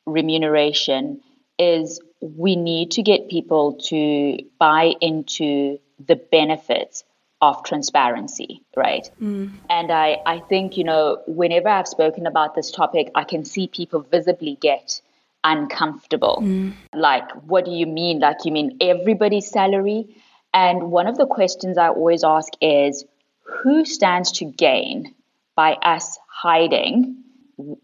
remuneration 0.05 1.21
is 1.57 1.99
we 2.21 2.55
need 2.55 2.91
to 2.91 3.01
get 3.01 3.29
people 3.29 3.73
to 3.73 4.37
buy 4.59 4.93
into 5.01 5.79
the 6.05 6.15
benefits 6.15 7.03
of 7.41 7.63
transparency, 7.63 8.63
right? 8.75 9.09
Mm. 9.21 9.51
And 9.69 9.91
I, 9.91 10.17
I 10.25 10.39
think, 10.39 10.77
you 10.77 10.83
know, 10.83 11.21
whenever 11.27 11.69
I've 11.69 11.87
spoken 11.87 12.25
about 12.25 12.55
this 12.55 12.71
topic, 12.71 13.11
I 13.13 13.23
can 13.23 13.45
see 13.45 13.67
people 13.67 14.01
visibly 14.01 14.57
get 14.59 15.01
uncomfortable. 15.43 16.39
Mm. 16.41 16.73
Like, 16.93 17.29
what 17.45 17.65
do 17.65 17.71
you 17.71 17.85
mean? 17.85 18.19
Like, 18.19 18.37
you 18.45 18.51
mean 18.51 18.77
everybody's 18.81 19.49
salary? 19.49 20.15
And 20.53 20.91
one 20.91 21.07
of 21.07 21.17
the 21.17 21.25
questions 21.25 21.77
I 21.77 21.89
always 21.89 22.23
ask 22.23 22.51
is 22.61 23.05
who 23.41 23.85
stands 23.85 24.31
to 24.33 24.45
gain 24.45 25.13
by 25.55 25.73
us 25.73 26.19
hiding 26.27 27.23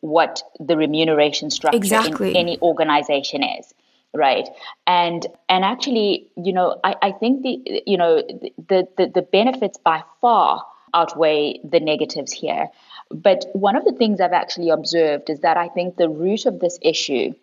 what 0.01 0.43
the 0.59 0.77
remuneration 0.77 1.49
structure 1.49 1.77
exactly. 1.77 2.31
in 2.31 2.35
any 2.35 2.59
organization 2.61 3.43
is? 3.43 3.73
right 4.13 4.47
and 4.85 5.25
and 5.49 5.65
actually 5.65 6.27
you 6.37 6.53
know 6.53 6.79
i, 6.83 6.95
I 7.01 7.11
think 7.11 7.41
the 7.41 7.83
you 7.85 7.97
know 7.97 8.21
the, 8.21 8.87
the 8.97 9.11
the 9.13 9.21
benefits 9.21 9.77
by 9.77 10.03
far 10.21 10.63
outweigh 10.93 11.59
the 11.63 11.79
negatives 11.79 12.31
here 12.31 12.69
but 13.11 13.45
one 13.53 13.75
of 13.75 13.85
the 13.85 13.93
things 13.93 14.19
i've 14.19 14.33
actually 14.33 14.69
observed 14.69 15.29
is 15.29 15.39
that 15.39 15.57
i 15.57 15.67
think 15.69 15.95
the 15.95 16.09
root 16.09 16.45
of 16.45 16.59
this 16.59 16.77
issue 16.81 17.33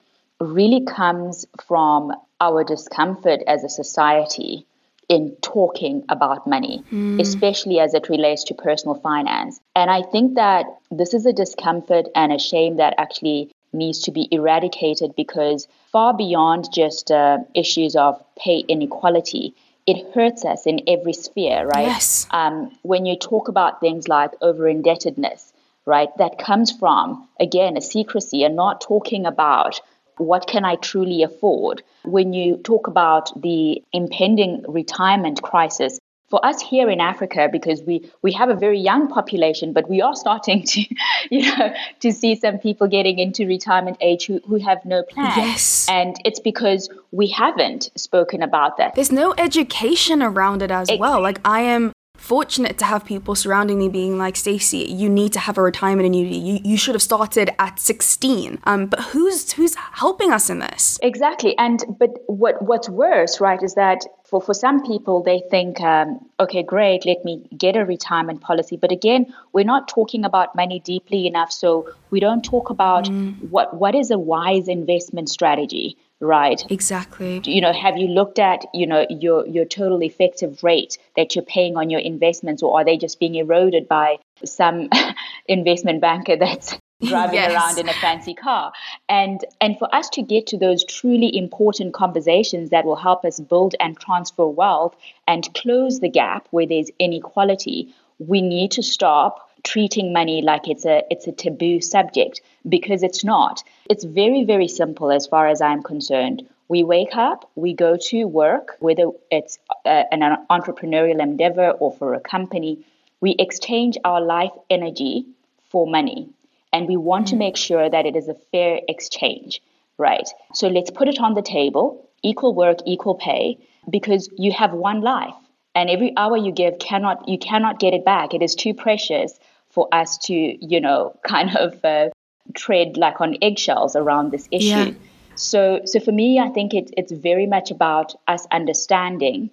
really 0.40 0.84
comes 0.84 1.46
from 1.66 2.12
our 2.40 2.64
discomfort 2.64 3.40
as 3.46 3.62
a 3.62 3.68
society 3.68 4.66
in 5.10 5.36
talking 5.42 6.04
about 6.08 6.46
money, 6.46 6.84
mm. 6.90 7.20
especially 7.20 7.80
as 7.80 7.94
it 7.94 8.08
relates 8.08 8.44
to 8.44 8.54
personal 8.54 8.94
finance. 8.94 9.60
And 9.74 9.90
I 9.90 10.02
think 10.02 10.36
that 10.36 10.66
this 10.92 11.14
is 11.14 11.26
a 11.26 11.32
discomfort 11.32 12.06
and 12.14 12.32
a 12.32 12.38
shame 12.38 12.76
that 12.76 12.94
actually 12.96 13.50
needs 13.72 13.98
to 14.00 14.12
be 14.12 14.28
eradicated 14.30 15.14
because 15.16 15.66
far 15.90 16.16
beyond 16.16 16.72
just 16.72 17.10
uh, 17.10 17.38
issues 17.56 17.96
of 17.96 18.22
pay 18.38 18.58
inequality, 18.68 19.52
it 19.84 20.14
hurts 20.14 20.44
us 20.44 20.64
in 20.64 20.80
every 20.86 21.12
sphere, 21.12 21.66
right? 21.66 21.86
Yes. 21.86 22.28
Um, 22.30 22.70
when 22.82 23.04
you 23.04 23.16
talk 23.16 23.48
about 23.48 23.80
things 23.80 24.06
like 24.06 24.30
over 24.40 24.68
indebtedness, 24.68 25.49
right, 25.90 26.08
that 26.18 26.38
comes 26.38 26.70
from, 26.70 27.28
again, 27.38 27.76
a 27.76 27.80
secrecy 27.80 28.44
and 28.44 28.56
not 28.56 28.80
talking 28.80 29.26
about 29.26 29.80
what 30.16 30.46
can 30.46 30.64
I 30.64 30.76
truly 30.76 31.22
afford? 31.22 31.82
When 32.04 32.32
you 32.32 32.58
talk 32.58 32.86
about 32.86 33.30
the 33.40 33.82
impending 33.92 34.64
retirement 34.68 35.42
crisis, 35.42 35.98
for 36.30 36.44
us 36.46 36.62
here 36.62 36.88
in 36.88 37.00
Africa, 37.00 37.48
because 37.50 37.82
we, 37.82 38.08
we 38.22 38.30
have 38.32 38.48
a 38.48 38.54
very 38.54 38.78
young 38.78 39.08
population, 39.08 39.72
but 39.72 39.90
we 39.90 40.00
are 40.00 40.14
starting 40.14 40.62
to, 40.62 40.84
you 41.30 41.56
know, 41.56 41.74
to 41.98 42.12
see 42.12 42.36
some 42.36 42.58
people 42.58 42.86
getting 42.86 43.18
into 43.18 43.46
retirement 43.46 43.96
age 44.00 44.26
who, 44.26 44.40
who 44.46 44.56
have 44.56 44.84
no 44.84 45.02
plan. 45.02 45.32
Yes. 45.36 45.88
And 45.90 46.16
it's 46.24 46.38
because 46.38 46.88
we 47.10 47.26
haven't 47.26 47.90
spoken 47.96 48.42
about 48.42 48.76
that. 48.76 48.94
There's 48.94 49.10
no 49.10 49.34
education 49.36 50.22
around 50.22 50.62
it 50.62 50.70
as 50.70 50.88
it, 50.88 51.00
well. 51.00 51.20
Like 51.20 51.40
I 51.44 51.62
am 51.62 51.92
fortunate 52.20 52.78
to 52.78 52.84
have 52.84 53.04
people 53.04 53.34
surrounding 53.34 53.78
me 53.78 53.88
being 53.88 54.18
like, 54.18 54.36
Stacey, 54.36 54.78
you 54.78 55.08
need 55.08 55.32
to 55.32 55.40
have 55.40 55.58
a 55.58 55.62
retirement 55.62 56.06
annuity. 56.06 56.36
You, 56.36 56.60
you 56.62 56.76
should 56.76 56.94
have 56.94 57.02
started 57.02 57.50
at 57.58 57.80
16. 57.80 58.58
Um, 58.64 58.86
but 58.86 59.00
who's 59.00 59.52
who's 59.52 59.74
helping 59.74 60.30
us 60.30 60.50
in 60.50 60.60
this? 60.60 60.98
Exactly. 61.02 61.56
And 61.58 61.82
but 61.98 62.10
what 62.26 62.62
what's 62.62 62.88
worse, 62.88 63.40
right, 63.40 63.60
is 63.62 63.74
that 63.74 64.04
for, 64.30 64.40
for 64.40 64.54
some 64.54 64.86
people, 64.86 65.22
they 65.24 65.42
think, 65.50 65.80
um, 65.80 66.24
okay, 66.38 66.62
great, 66.62 67.04
let 67.04 67.24
me 67.24 67.48
get 67.58 67.74
a 67.74 67.84
retirement 67.84 68.40
policy. 68.40 68.76
But 68.76 68.92
again, 68.92 69.34
we're 69.52 69.64
not 69.64 69.88
talking 69.88 70.24
about 70.24 70.54
money 70.54 70.78
deeply 70.78 71.26
enough. 71.26 71.50
So 71.50 71.90
we 72.10 72.20
don't 72.20 72.44
talk 72.44 72.70
about 72.70 73.06
mm. 73.06 73.34
what, 73.50 73.74
what 73.74 73.96
is 73.96 74.12
a 74.12 74.18
wise 74.18 74.68
investment 74.68 75.30
strategy, 75.30 75.96
right? 76.20 76.62
Exactly. 76.70 77.40
You 77.44 77.60
know, 77.60 77.72
have 77.72 77.96
you 77.96 78.06
looked 78.06 78.38
at, 78.38 78.66
you 78.74 78.86
know, 78.86 79.06
your, 79.08 79.46
your 79.46 79.64
total 79.64 80.02
effective 80.02 80.62
rate 80.62 80.98
that 81.16 81.34
you're 81.34 81.44
paying 81.44 81.76
on 81.76 81.90
your 81.90 82.00
investments, 82.00 82.62
or 82.62 82.78
are 82.78 82.84
they 82.84 82.96
just 82.96 83.18
being 83.18 83.34
eroded 83.34 83.88
by 83.88 84.18
some 84.44 84.88
investment 85.48 86.00
banker 86.00 86.36
that's 86.36 86.76
driving 87.02 87.36
yes. 87.36 87.52
around 87.52 87.78
in 87.78 87.88
a 87.88 87.94
fancy 87.94 88.34
car 88.34 88.72
and 89.08 89.42
and 89.62 89.78
for 89.78 89.94
us 89.94 90.10
to 90.10 90.20
get 90.20 90.46
to 90.46 90.58
those 90.58 90.84
truly 90.84 91.34
important 91.34 91.94
conversations 91.94 92.68
that 92.68 92.84
will 92.84 92.96
help 92.96 93.24
us 93.24 93.40
build 93.40 93.74
and 93.80 93.98
transfer 93.98 94.46
wealth 94.46 94.94
and 95.26 95.48
close 95.54 96.00
the 96.00 96.10
gap 96.10 96.46
where 96.50 96.66
there's 96.66 96.90
inequality 96.98 97.94
we 98.18 98.42
need 98.42 98.70
to 98.70 98.82
stop 98.82 99.48
treating 99.62 100.12
money 100.12 100.42
like 100.42 100.68
it's 100.68 100.84
a 100.84 101.02
it's 101.10 101.26
a 101.26 101.32
taboo 101.32 101.80
subject 101.80 102.42
because 102.68 103.02
it's 103.02 103.24
not 103.24 103.62
it's 103.88 104.04
very 104.04 104.44
very 104.44 104.68
simple 104.68 105.10
as 105.10 105.26
far 105.26 105.48
as 105.48 105.60
i'm 105.60 105.82
concerned 105.82 106.46
we 106.68 106.82
wake 106.82 107.16
up 107.16 107.50
we 107.54 107.72
go 107.72 107.96
to 107.96 108.24
work 108.24 108.76
whether 108.80 109.06
it's 109.30 109.58
uh, 109.84 110.04
an 110.12 110.36
entrepreneurial 110.50 111.20
endeavor 111.20 111.70
or 111.70 111.92
for 111.92 112.14
a 112.14 112.20
company 112.20 112.84
we 113.20 113.34
exchange 113.38 113.98
our 114.04 114.20
life 114.20 114.52
energy 114.70 115.26
for 115.70 115.86
money 115.86 116.28
and 116.72 116.88
we 116.88 116.96
want 116.96 117.26
mm 117.26 117.30
to 117.30 117.36
make 117.36 117.56
sure 117.56 117.88
that 117.88 118.06
it 118.06 118.16
is 118.16 118.28
a 118.28 118.34
fair 118.52 118.80
exchange, 118.88 119.62
right? 119.98 120.28
So 120.54 120.68
let's 120.68 120.90
put 120.90 121.08
it 121.08 121.20
on 121.20 121.34
the 121.34 121.42
table 121.42 122.08
equal 122.22 122.54
work, 122.54 122.78
equal 122.86 123.14
pay, 123.14 123.58
because 123.88 124.28
you 124.36 124.52
have 124.52 124.72
one 124.72 125.00
life. 125.00 125.34
And 125.74 125.88
every 125.88 126.12
hour 126.16 126.36
you 126.36 126.52
give 126.52 126.78
cannot 126.78 127.28
you 127.28 127.38
cannot 127.38 127.78
get 127.78 127.94
it 127.94 128.04
back. 128.04 128.34
It 128.34 128.42
is 128.42 128.54
too 128.54 128.74
precious 128.74 129.38
for 129.70 129.88
us 129.92 130.18
to, 130.26 130.34
you 130.34 130.80
know, 130.80 131.14
kind 131.26 131.56
of 131.56 131.84
uh, 131.84 132.08
tread 132.54 132.96
like 132.96 133.20
on 133.20 133.36
eggshells 133.42 133.96
around 133.96 134.30
this 134.30 134.48
issue. 134.50 134.66
Yeah. 134.66 134.92
So, 135.34 135.80
so 135.84 136.00
for 136.00 136.12
me, 136.12 136.38
I 136.38 136.48
think 136.48 136.74
it, 136.74 136.92
it's 136.96 137.12
very 137.12 137.46
much 137.46 137.70
about 137.70 138.14
us 138.28 138.46
understanding 138.50 139.50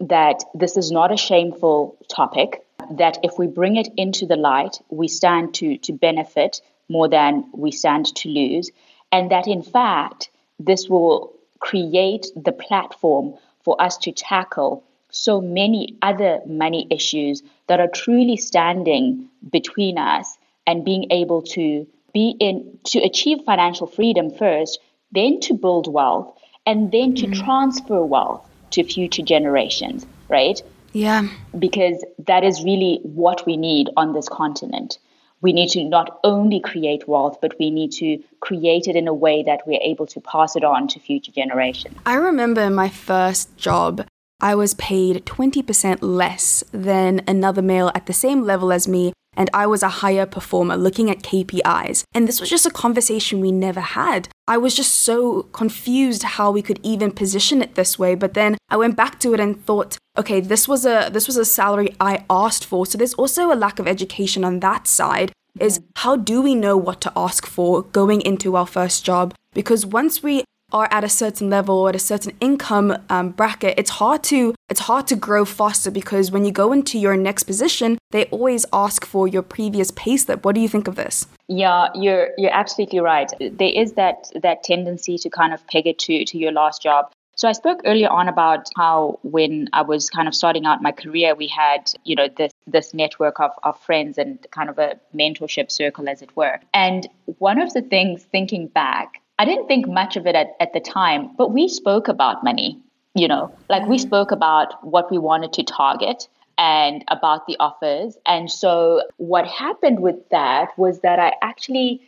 that 0.00 0.44
this 0.54 0.76
is 0.76 0.90
not 0.90 1.12
a 1.12 1.16
shameful 1.16 1.96
topic 2.08 2.64
that 2.90 3.18
if 3.22 3.38
we 3.38 3.46
bring 3.46 3.76
it 3.76 3.88
into 3.96 4.26
the 4.26 4.36
light, 4.36 4.80
we 4.88 5.08
stand 5.08 5.54
to, 5.54 5.76
to 5.78 5.92
benefit 5.92 6.60
more 6.88 7.08
than 7.08 7.44
we 7.52 7.70
stand 7.70 8.06
to 8.16 8.28
lose. 8.28 8.70
And 9.12 9.30
that 9.30 9.46
in 9.46 9.62
fact, 9.62 10.30
this 10.58 10.88
will 10.88 11.32
create 11.60 12.26
the 12.36 12.52
platform 12.52 13.34
for 13.64 13.80
us 13.80 13.96
to 13.98 14.12
tackle 14.12 14.84
so 15.10 15.40
many 15.40 15.96
other 16.02 16.40
money 16.46 16.86
issues 16.90 17.42
that 17.66 17.80
are 17.80 17.88
truly 17.88 18.36
standing 18.36 19.28
between 19.50 19.98
us 19.98 20.38
and 20.66 20.84
being 20.84 21.06
able 21.10 21.42
to 21.42 21.86
be 22.12 22.34
in 22.40 22.78
to 22.84 22.98
achieve 23.00 23.38
financial 23.44 23.86
freedom 23.86 24.30
first, 24.30 24.78
then 25.12 25.40
to 25.40 25.54
build 25.54 25.92
wealth, 25.92 26.34
and 26.66 26.92
then 26.92 27.14
to 27.16 27.26
mm-hmm. 27.26 27.44
transfer 27.44 28.02
wealth 28.02 28.44
to 28.70 28.84
future 28.84 29.22
generations, 29.22 30.06
right? 30.28 30.62
Yeah. 30.92 31.28
Because 31.58 32.04
that 32.26 32.44
is 32.44 32.62
really 32.62 33.00
what 33.02 33.46
we 33.46 33.56
need 33.56 33.88
on 33.96 34.12
this 34.12 34.28
continent. 34.28 34.98
We 35.40 35.52
need 35.52 35.70
to 35.70 35.84
not 35.84 36.18
only 36.24 36.60
create 36.60 37.06
wealth, 37.06 37.38
but 37.40 37.54
we 37.60 37.70
need 37.70 37.92
to 37.92 38.22
create 38.40 38.88
it 38.88 38.96
in 38.96 39.06
a 39.06 39.14
way 39.14 39.44
that 39.44 39.60
we're 39.66 39.80
able 39.80 40.06
to 40.08 40.20
pass 40.20 40.56
it 40.56 40.64
on 40.64 40.88
to 40.88 41.00
future 41.00 41.30
generations. 41.30 41.96
I 42.04 42.14
remember 42.14 42.68
my 42.70 42.88
first 42.88 43.56
job, 43.56 44.04
I 44.40 44.54
was 44.54 44.74
paid 44.74 45.24
20% 45.26 45.98
less 46.00 46.64
than 46.72 47.22
another 47.28 47.62
male 47.62 47.92
at 47.94 48.06
the 48.06 48.12
same 48.12 48.42
level 48.42 48.72
as 48.72 48.88
me 48.88 49.12
and 49.38 49.48
I 49.54 49.66
was 49.66 49.82
a 49.82 49.88
higher 49.88 50.26
performer 50.26 50.76
looking 50.76 51.08
at 51.10 51.22
KPIs. 51.22 52.02
And 52.12 52.26
this 52.26 52.40
was 52.40 52.50
just 52.50 52.66
a 52.66 52.70
conversation 52.70 53.40
we 53.40 53.52
never 53.52 53.80
had. 53.80 54.28
I 54.48 54.58
was 54.58 54.74
just 54.74 54.92
so 54.92 55.44
confused 55.52 56.24
how 56.24 56.50
we 56.50 56.60
could 56.60 56.80
even 56.82 57.12
position 57.12 57.62
it 57.62 57.76
this 57.76 57.98
way, 57.98 58.16
but 58.16 58.34
then 58.34 58.58
I 58.68 58.76
went 58.76 58.96
back 58.96 59.20
to 59.20 59.32
it 59.34 59.40
and 59.40 59.64
thought, 59.64 59.96
okay, 60.18 60.40
this 60.40 60.66
was 60.66 60.84
a 60.84 61.08
this 61.12 61.28
was 61.28 61.36
a 61.36 61.44
salary 61.44 61.94
I 62.00 62.24
asked 62.28 62.64
for. 62.64 62.84
So 62.84 62.98
there's 62.98 63.14
also 63.14 63.52
a 63.52 63.54
lack 63.54 63.78
of 63.78 63.86
education 63.86 64.44
on 64.44 64.58
that 64.60 64.88
side. 64.88 65.30
Is 65.60 65.80
how 65.96 66.16
do 66.16 66.42
we 66.42 66.54
know 66.54 66.76
what 66.76 67.00
to 67.02 67.12
ask 67.16 67.46
for 67.46 67.82
going 67.82 68.20
into 68.22 68.56
our 68.56 68.66
first 68.66 69.04
job? 69.04 69.34
Because 69.54 69.86
once 69.86 70.22
we 70.22 70.44
are 70.72 70.88
at 70.90 71.04
a 71.04 71.08
certain 71.08 71.48
level 71.48 71.76
or 71.76 71.88
at 71.88 71.96
a 71.96 71.98
certain 71.98 72.36
income 72.40 72.96
um, 73.08 73.30
bracket, 73.30 73.74
it's 73.78 73.90
hard 73.90 74.22
to 74.24 74.54
it's 74.68 74.80
hard 74.80 75.06
to 75.06 75.16
grow 75.16 75.44
faster 75.44 75.90
because 75.90 76.30
when 76.30 76.44
you 76.44 76.52
go 76.52 76.72
into 76.72 76.98
your 76.98 77.16
next 77.16 77.44
position, 77.44 77.98
they 78.10 78.26
always 78.26 78.66
ask 78.72 79.04
for 79.06 79.26
your 79.26 79.42
previous 79.42 79.90
payslip. 79.92 80.44
What 80.44 80.54
do 80.54 80.60
you 80.60 80.68
think 80.68 80.88
of 80.88 80.94
this? 80.94 81.26
Yeah, 81.48 81.88
you're 81.94 82.30
you're 82.36 82.54
absolutely 82.54 83.00
right. 83.00 83.30
There 83.40 83.72
is 83.74 83.94
that 83.94 84.30
that 84.42 84.62
tendency 84.62 85.16
to 85.18 85.30
kind 85.30 85.54
of 85.54 85.66
peg 85.68 85.86
it 85.86 85.98
to 86.00 86.24
to 86.24 86.38
your 86.38 86.52
last 86.52 86.82
job. 86.82 87.10
So 87.36 87.48
I 87.48 87.52
spoke 87.52 87.82
earlier 87.84 88.08
on 88.08 88.26
about 88.26 88.68
how 88.76 89.20
when 89.22 89.68
I 89.72 89.82
was 89.82 90.10
kind 90.10 90.26
of 90.26 90.34
starting 90.34 90.66
out 90.66 90.82
my 90.82 90.90
career, 90.90 91.36
we 91.36 91.46
had, 91.46 91.88
you 92.04 92.16
know, 92.16 92.26
this 92.36 92.52
this 92.66 92.92
network 92.92 93.38
of, 93.38 93.52
of 93.62 93.80
friends 93.80 94.18
and 94.18 94.44
kind 94.50 94.68
of 94.68 94.78
a 94.78 94.98
mentorship 95.14 95.70
circle 95.70 96.08
as 96.08 96.20
it 96.20 96.36
were. 96.36 96.58
And 96.74 97.08
one 97.38 97.60
of 97.60 97.72
the 97.72 97.82
things 97.82 98.24
thinking 98.24 98.66
back 98.66 99.22
I 99.38 99.44
didn't 99.44 99.66
think 99.68 99.88
much 99.88 100.16
of 100.16 100.26
it 100.26 100.34
at, 100.34 100.56
at 100.60 100.72
the 100.72 100.80
time, 100.80 101.30
but 101.36 101.52
we 101.52 101.68
spoke 101.68 102.08
about 102.08 102.42
money, 102.42 102.80
you 103.14 103.28
know, 103.28 103.52
like 103.68 103.86
we 103.86 103.96
mm-hmm. 103.96 104.06
spoke 104.06 104.30
about 104.32 104.84
what 104.84 105.10
we 105.10 105.18
wanted 105.18 105.52
to 105.54 105.62
target 105.62 106.28
and 106.58 107.04
about 107.08 107.46
the 107.46 107.56
offers. 107.60 108.16
And 108.26 108.50
so 108.50 109.02
what 109.16 109.46
happened 109.46 110.00
with 110.00 110.28
that 110.30 110.76
was 110.76 111.00
that 111.00 111.20
I 111.20 111.34
actually 111.40 112.02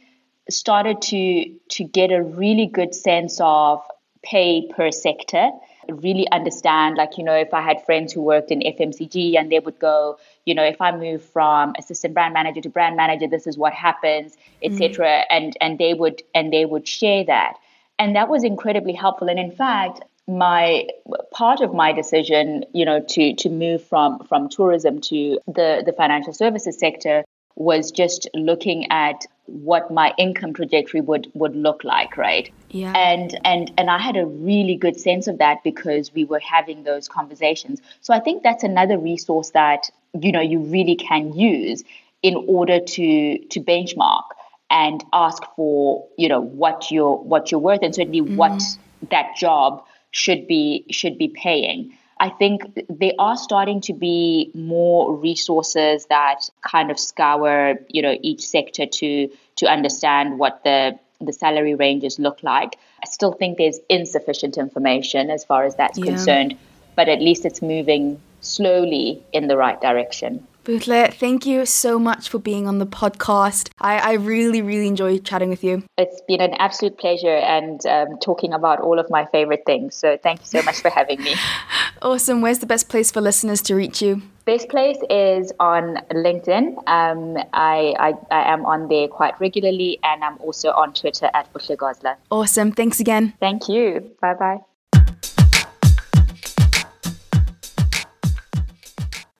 started 0.48 1.00
to 1.00 1.54
to 1.68 1.84
get 1.84 2.10
a 2.10 2.22
really 2.22 2.66
good 2.66 2.94
sense 2.94 3.38
of 3.40 3.80
pay 4.22 4.66
per 4.66 4.90
sector 4.90 5.50
really 5.88 6.30
understand 6.30 6.96
like 6.96 7.16
you 7.16 7.24
know 7.24 7.34
if 7.34 7.52
i 7.54 7.60
had 7.60 7.84
friends 7.84 8.12
who 8.12 8.20
worked 8.20 8.50
in 8.50 8.60
fmcg 8.60 9.38
and 9.38 9.50
they 9.50 9.58
would 9.58 9.78
go 9.78 10.18
you 10.44 10.54
know 10.54 10.64
if 10.64 10.80
i 10.80 10.94
move 10.94 11.22
from 11.22 11.74
assistant 11.78 12.14
brand 12.14 12.34
manager 12.34 12.60
to 12.60 12.68
brand 12.68 12.96
manager 12.96 13.26
this 13.26 13.46
is 13.46 13.56
what 13.56 13.72
happens 13.72 14.36
etc 14.62 15.06
mm. 15.06 15.24
and 15.30 15.56
and 15.60 15.78
they 15.78 15.94
would 15.94 16.22
and 16.34 16.52
they 16.52 16.64
would 16.64 16.86
share 16.86 17.24
that 17.24 17.54
and 17.98 18.16
that 18.16 18.28
was 18.28 18.44
incredibly 18.44 18.92
helpful 18.92 19.28
and 19.28 19.38
in 19.38 19.50
fact 19.50 20.02
my 20.28 20.86
part 21.32 21.60
of 21.60 21.74
my 21.74 21.92
decision 21.92 22.64
you 22.72 22.84
know 22.84 23.00
to 23.00 23.34
to 23.34 23.48
move 23.48 23.82
from 23.82 24.18
from 24.28 24.48
tourism 24.48 25.00
to 25.00 25.38
the 25.46 25.82
the 25.84 25.92
financial 25.92 26.32
services 26.32 26.78
sector 26.78 27.24
was 27.56 27.90
just 27.90 28.28
looking 28.34 28.90
at 28.90 29.26
what 29.50 29.90
my 29.90 30.12
income 30.18 30.52
trajectory 30.52 31.00
would 31.00 31.30
would 31.34 31.56
look 31.56 31.84
like 31.84 32.16
right? 32.16 32.52
Yeah. 32.70 32.92
And 32.96 33.38
and 33.44 33.72
and 33.76 33.90
i 33.90 33.98
had 33.98 34.16
a 34.16 34.26
really 34.26 34.76
good 34.76 34.98
sense 34.98 35.26
of 35.26 35.38
that 35.38 35.62
because 35.64 36.14
we 36.14 36.24
were 36.24 36.40
having 36.40 36.84
those 36.84 37.08
conversations. 37.08 37.80
So 38.00 38.14
i 38.14 38.20
think 38.20 38.42
that's 38.42 38.64
another 38.64 38.98
resource 38.98 39.50
that 39.50 39.90
you 40.20 40.32
know 40.32 40.40
you 40.40 40.60
really 40.60 40.96
can 40.96 41.32
use 41.32 41.84
in 42.22 42.36
order 42.48 42.80
to 42.80 43.38
to 43.38 43.60
benchmark 43.60 44.24
and 44.70 45.04
ask 45.12 45.42
for 45.56 46.06
you 46.16 46.28
know 46.28 46.40
what 46.40 46.90
you're 46.90 47.16
what 47.16 47.50
you're 47.50 47.60
worth 47.60 47.80
and 47.82 47.94
certainly 47.94 48.22
mm. 48.22 48.36
what 48.36 48.62
that 49.10 49.36
job 49.36 49.84
should 50.10 50.46
be 50.46 50.84
should 50.90 51.18
be 51.18 51.28
paying 51.28 51.92
I 52.20 52.28
think 52.28 52.78
there 52.90 53.14
are 53.18 53.36
starting 53.36 53.80
to 53.82 53.94
be 53.94 54.50
more 54.54 55.16
resources 55.16 56.04
that 56.10 56.50
kind 56.60 56.90
of 56.90 57.00
scour, 57.00 57.76
you 57.88 58.02
know, 58.02 58.16
each 58.20 58.42
sector 58.42 58.84
to 58.84 59.30
to 59.56 59.66
understand 59.66 60.38
what 60.38 60.62
the 60.62 60.98
the 61.22 61.32
salary 61.32 61.74
ranges 61.74 62.18
look 62.18 62.42
like. 62.42 62.76
I 63.02 63.06
still 63.06 63.32
think 63.32 63.56
there's 63.56 63.80
insufficient 63.88 64.58
information 64.58 65.30
as 65.30 65.44
far 65.44 65.64
as 65.64 65.76
that's 65.76 65.98
yeah. 65.98 66.04
concerned, 66.04 66.58
but 66.94 67.08
at 67.08 67.20
least 67.20 67.46
it's 67.46 67.62
moving 67.62 68.20
slowly 68.42 69.22
in 69.32 69.48
the 69.48 69.56
right 69.56 69.80
direction. 69.80 70.46
Buhle, 70.64 71.12
thank 71.14 71.46
you 71.46 71.64
so 71.64 71.98
much 71.98 72.28
for 72.28 72.38
being 72.38 72.68
on 72.68 72.78
the 72.78 72.86
podcast. 72.86 73.70
I, 73.80 73.98
I 73.98 74.12
really, 74.14 74.60
really 74.60 74.88
enjoyed 74.88 75.24
chatting 75.24 75.48
with 75.48 75.64
you. 75.64 75.84
It's 75.96 76.20
been 76.28 76.40
an 76.40 76.54
absolute 76.54 76.98
pleasure 76.98 77.36
and 77.36 77.84
um, 77.86 78.18
talking 78.18 78.52
about 78.52 78.80
all 78.80 78.98
of 78.98 79.08
my 79.08 79.26
favorite 79.26 79.62
things. 79.64 79.94
So 79.94 80.18
thank 80.22 80.40
you 80.40 80.46
so 80.46 80.62
much 80.62 80.80
for 80.80 80.90
having 80.90 81.22
me. 81.22 81.34
awesome. 82.02 82.42
Where's 82.42 82.58
the 82.58 82.66
best 82.66 82.88
place 82.88 83.10
for 83.10 83.20
listeners 83.20 83.62
to 83.62 83.74
reach 83.74 84.02
you? 84.02 84.22
Best 84.44 84.68
place 84.68 84.98
is 85.08 85.52
on 85.60 85.96
LinkedIn. 86.10 86.76
Um, 86.86 87.36
I, 87.52 87.94
I, 87.98 88.14
I 88.30 88.52
am 88.52 88.66
on 88.66 88.88
there 88.88 89.08
quite 89.08 89.40
regularly 89.40 89.98
and 90.02 90.22
I'm 90.22 90.36
also 90.38 90.72
on 90.72 90.92
Twitter 90.92 91.30
at 91.32 91.52
Buhle 91.52 91.76
Goslar. 91.76 92.16
Awesome. 92.30 92.72
Thanks 92.72 93.00
again. 93.00 93.32
Thank 93.40 93.68
you. 93.68 94.12
Bye 94.20 94.34
bye. 94.34 94.60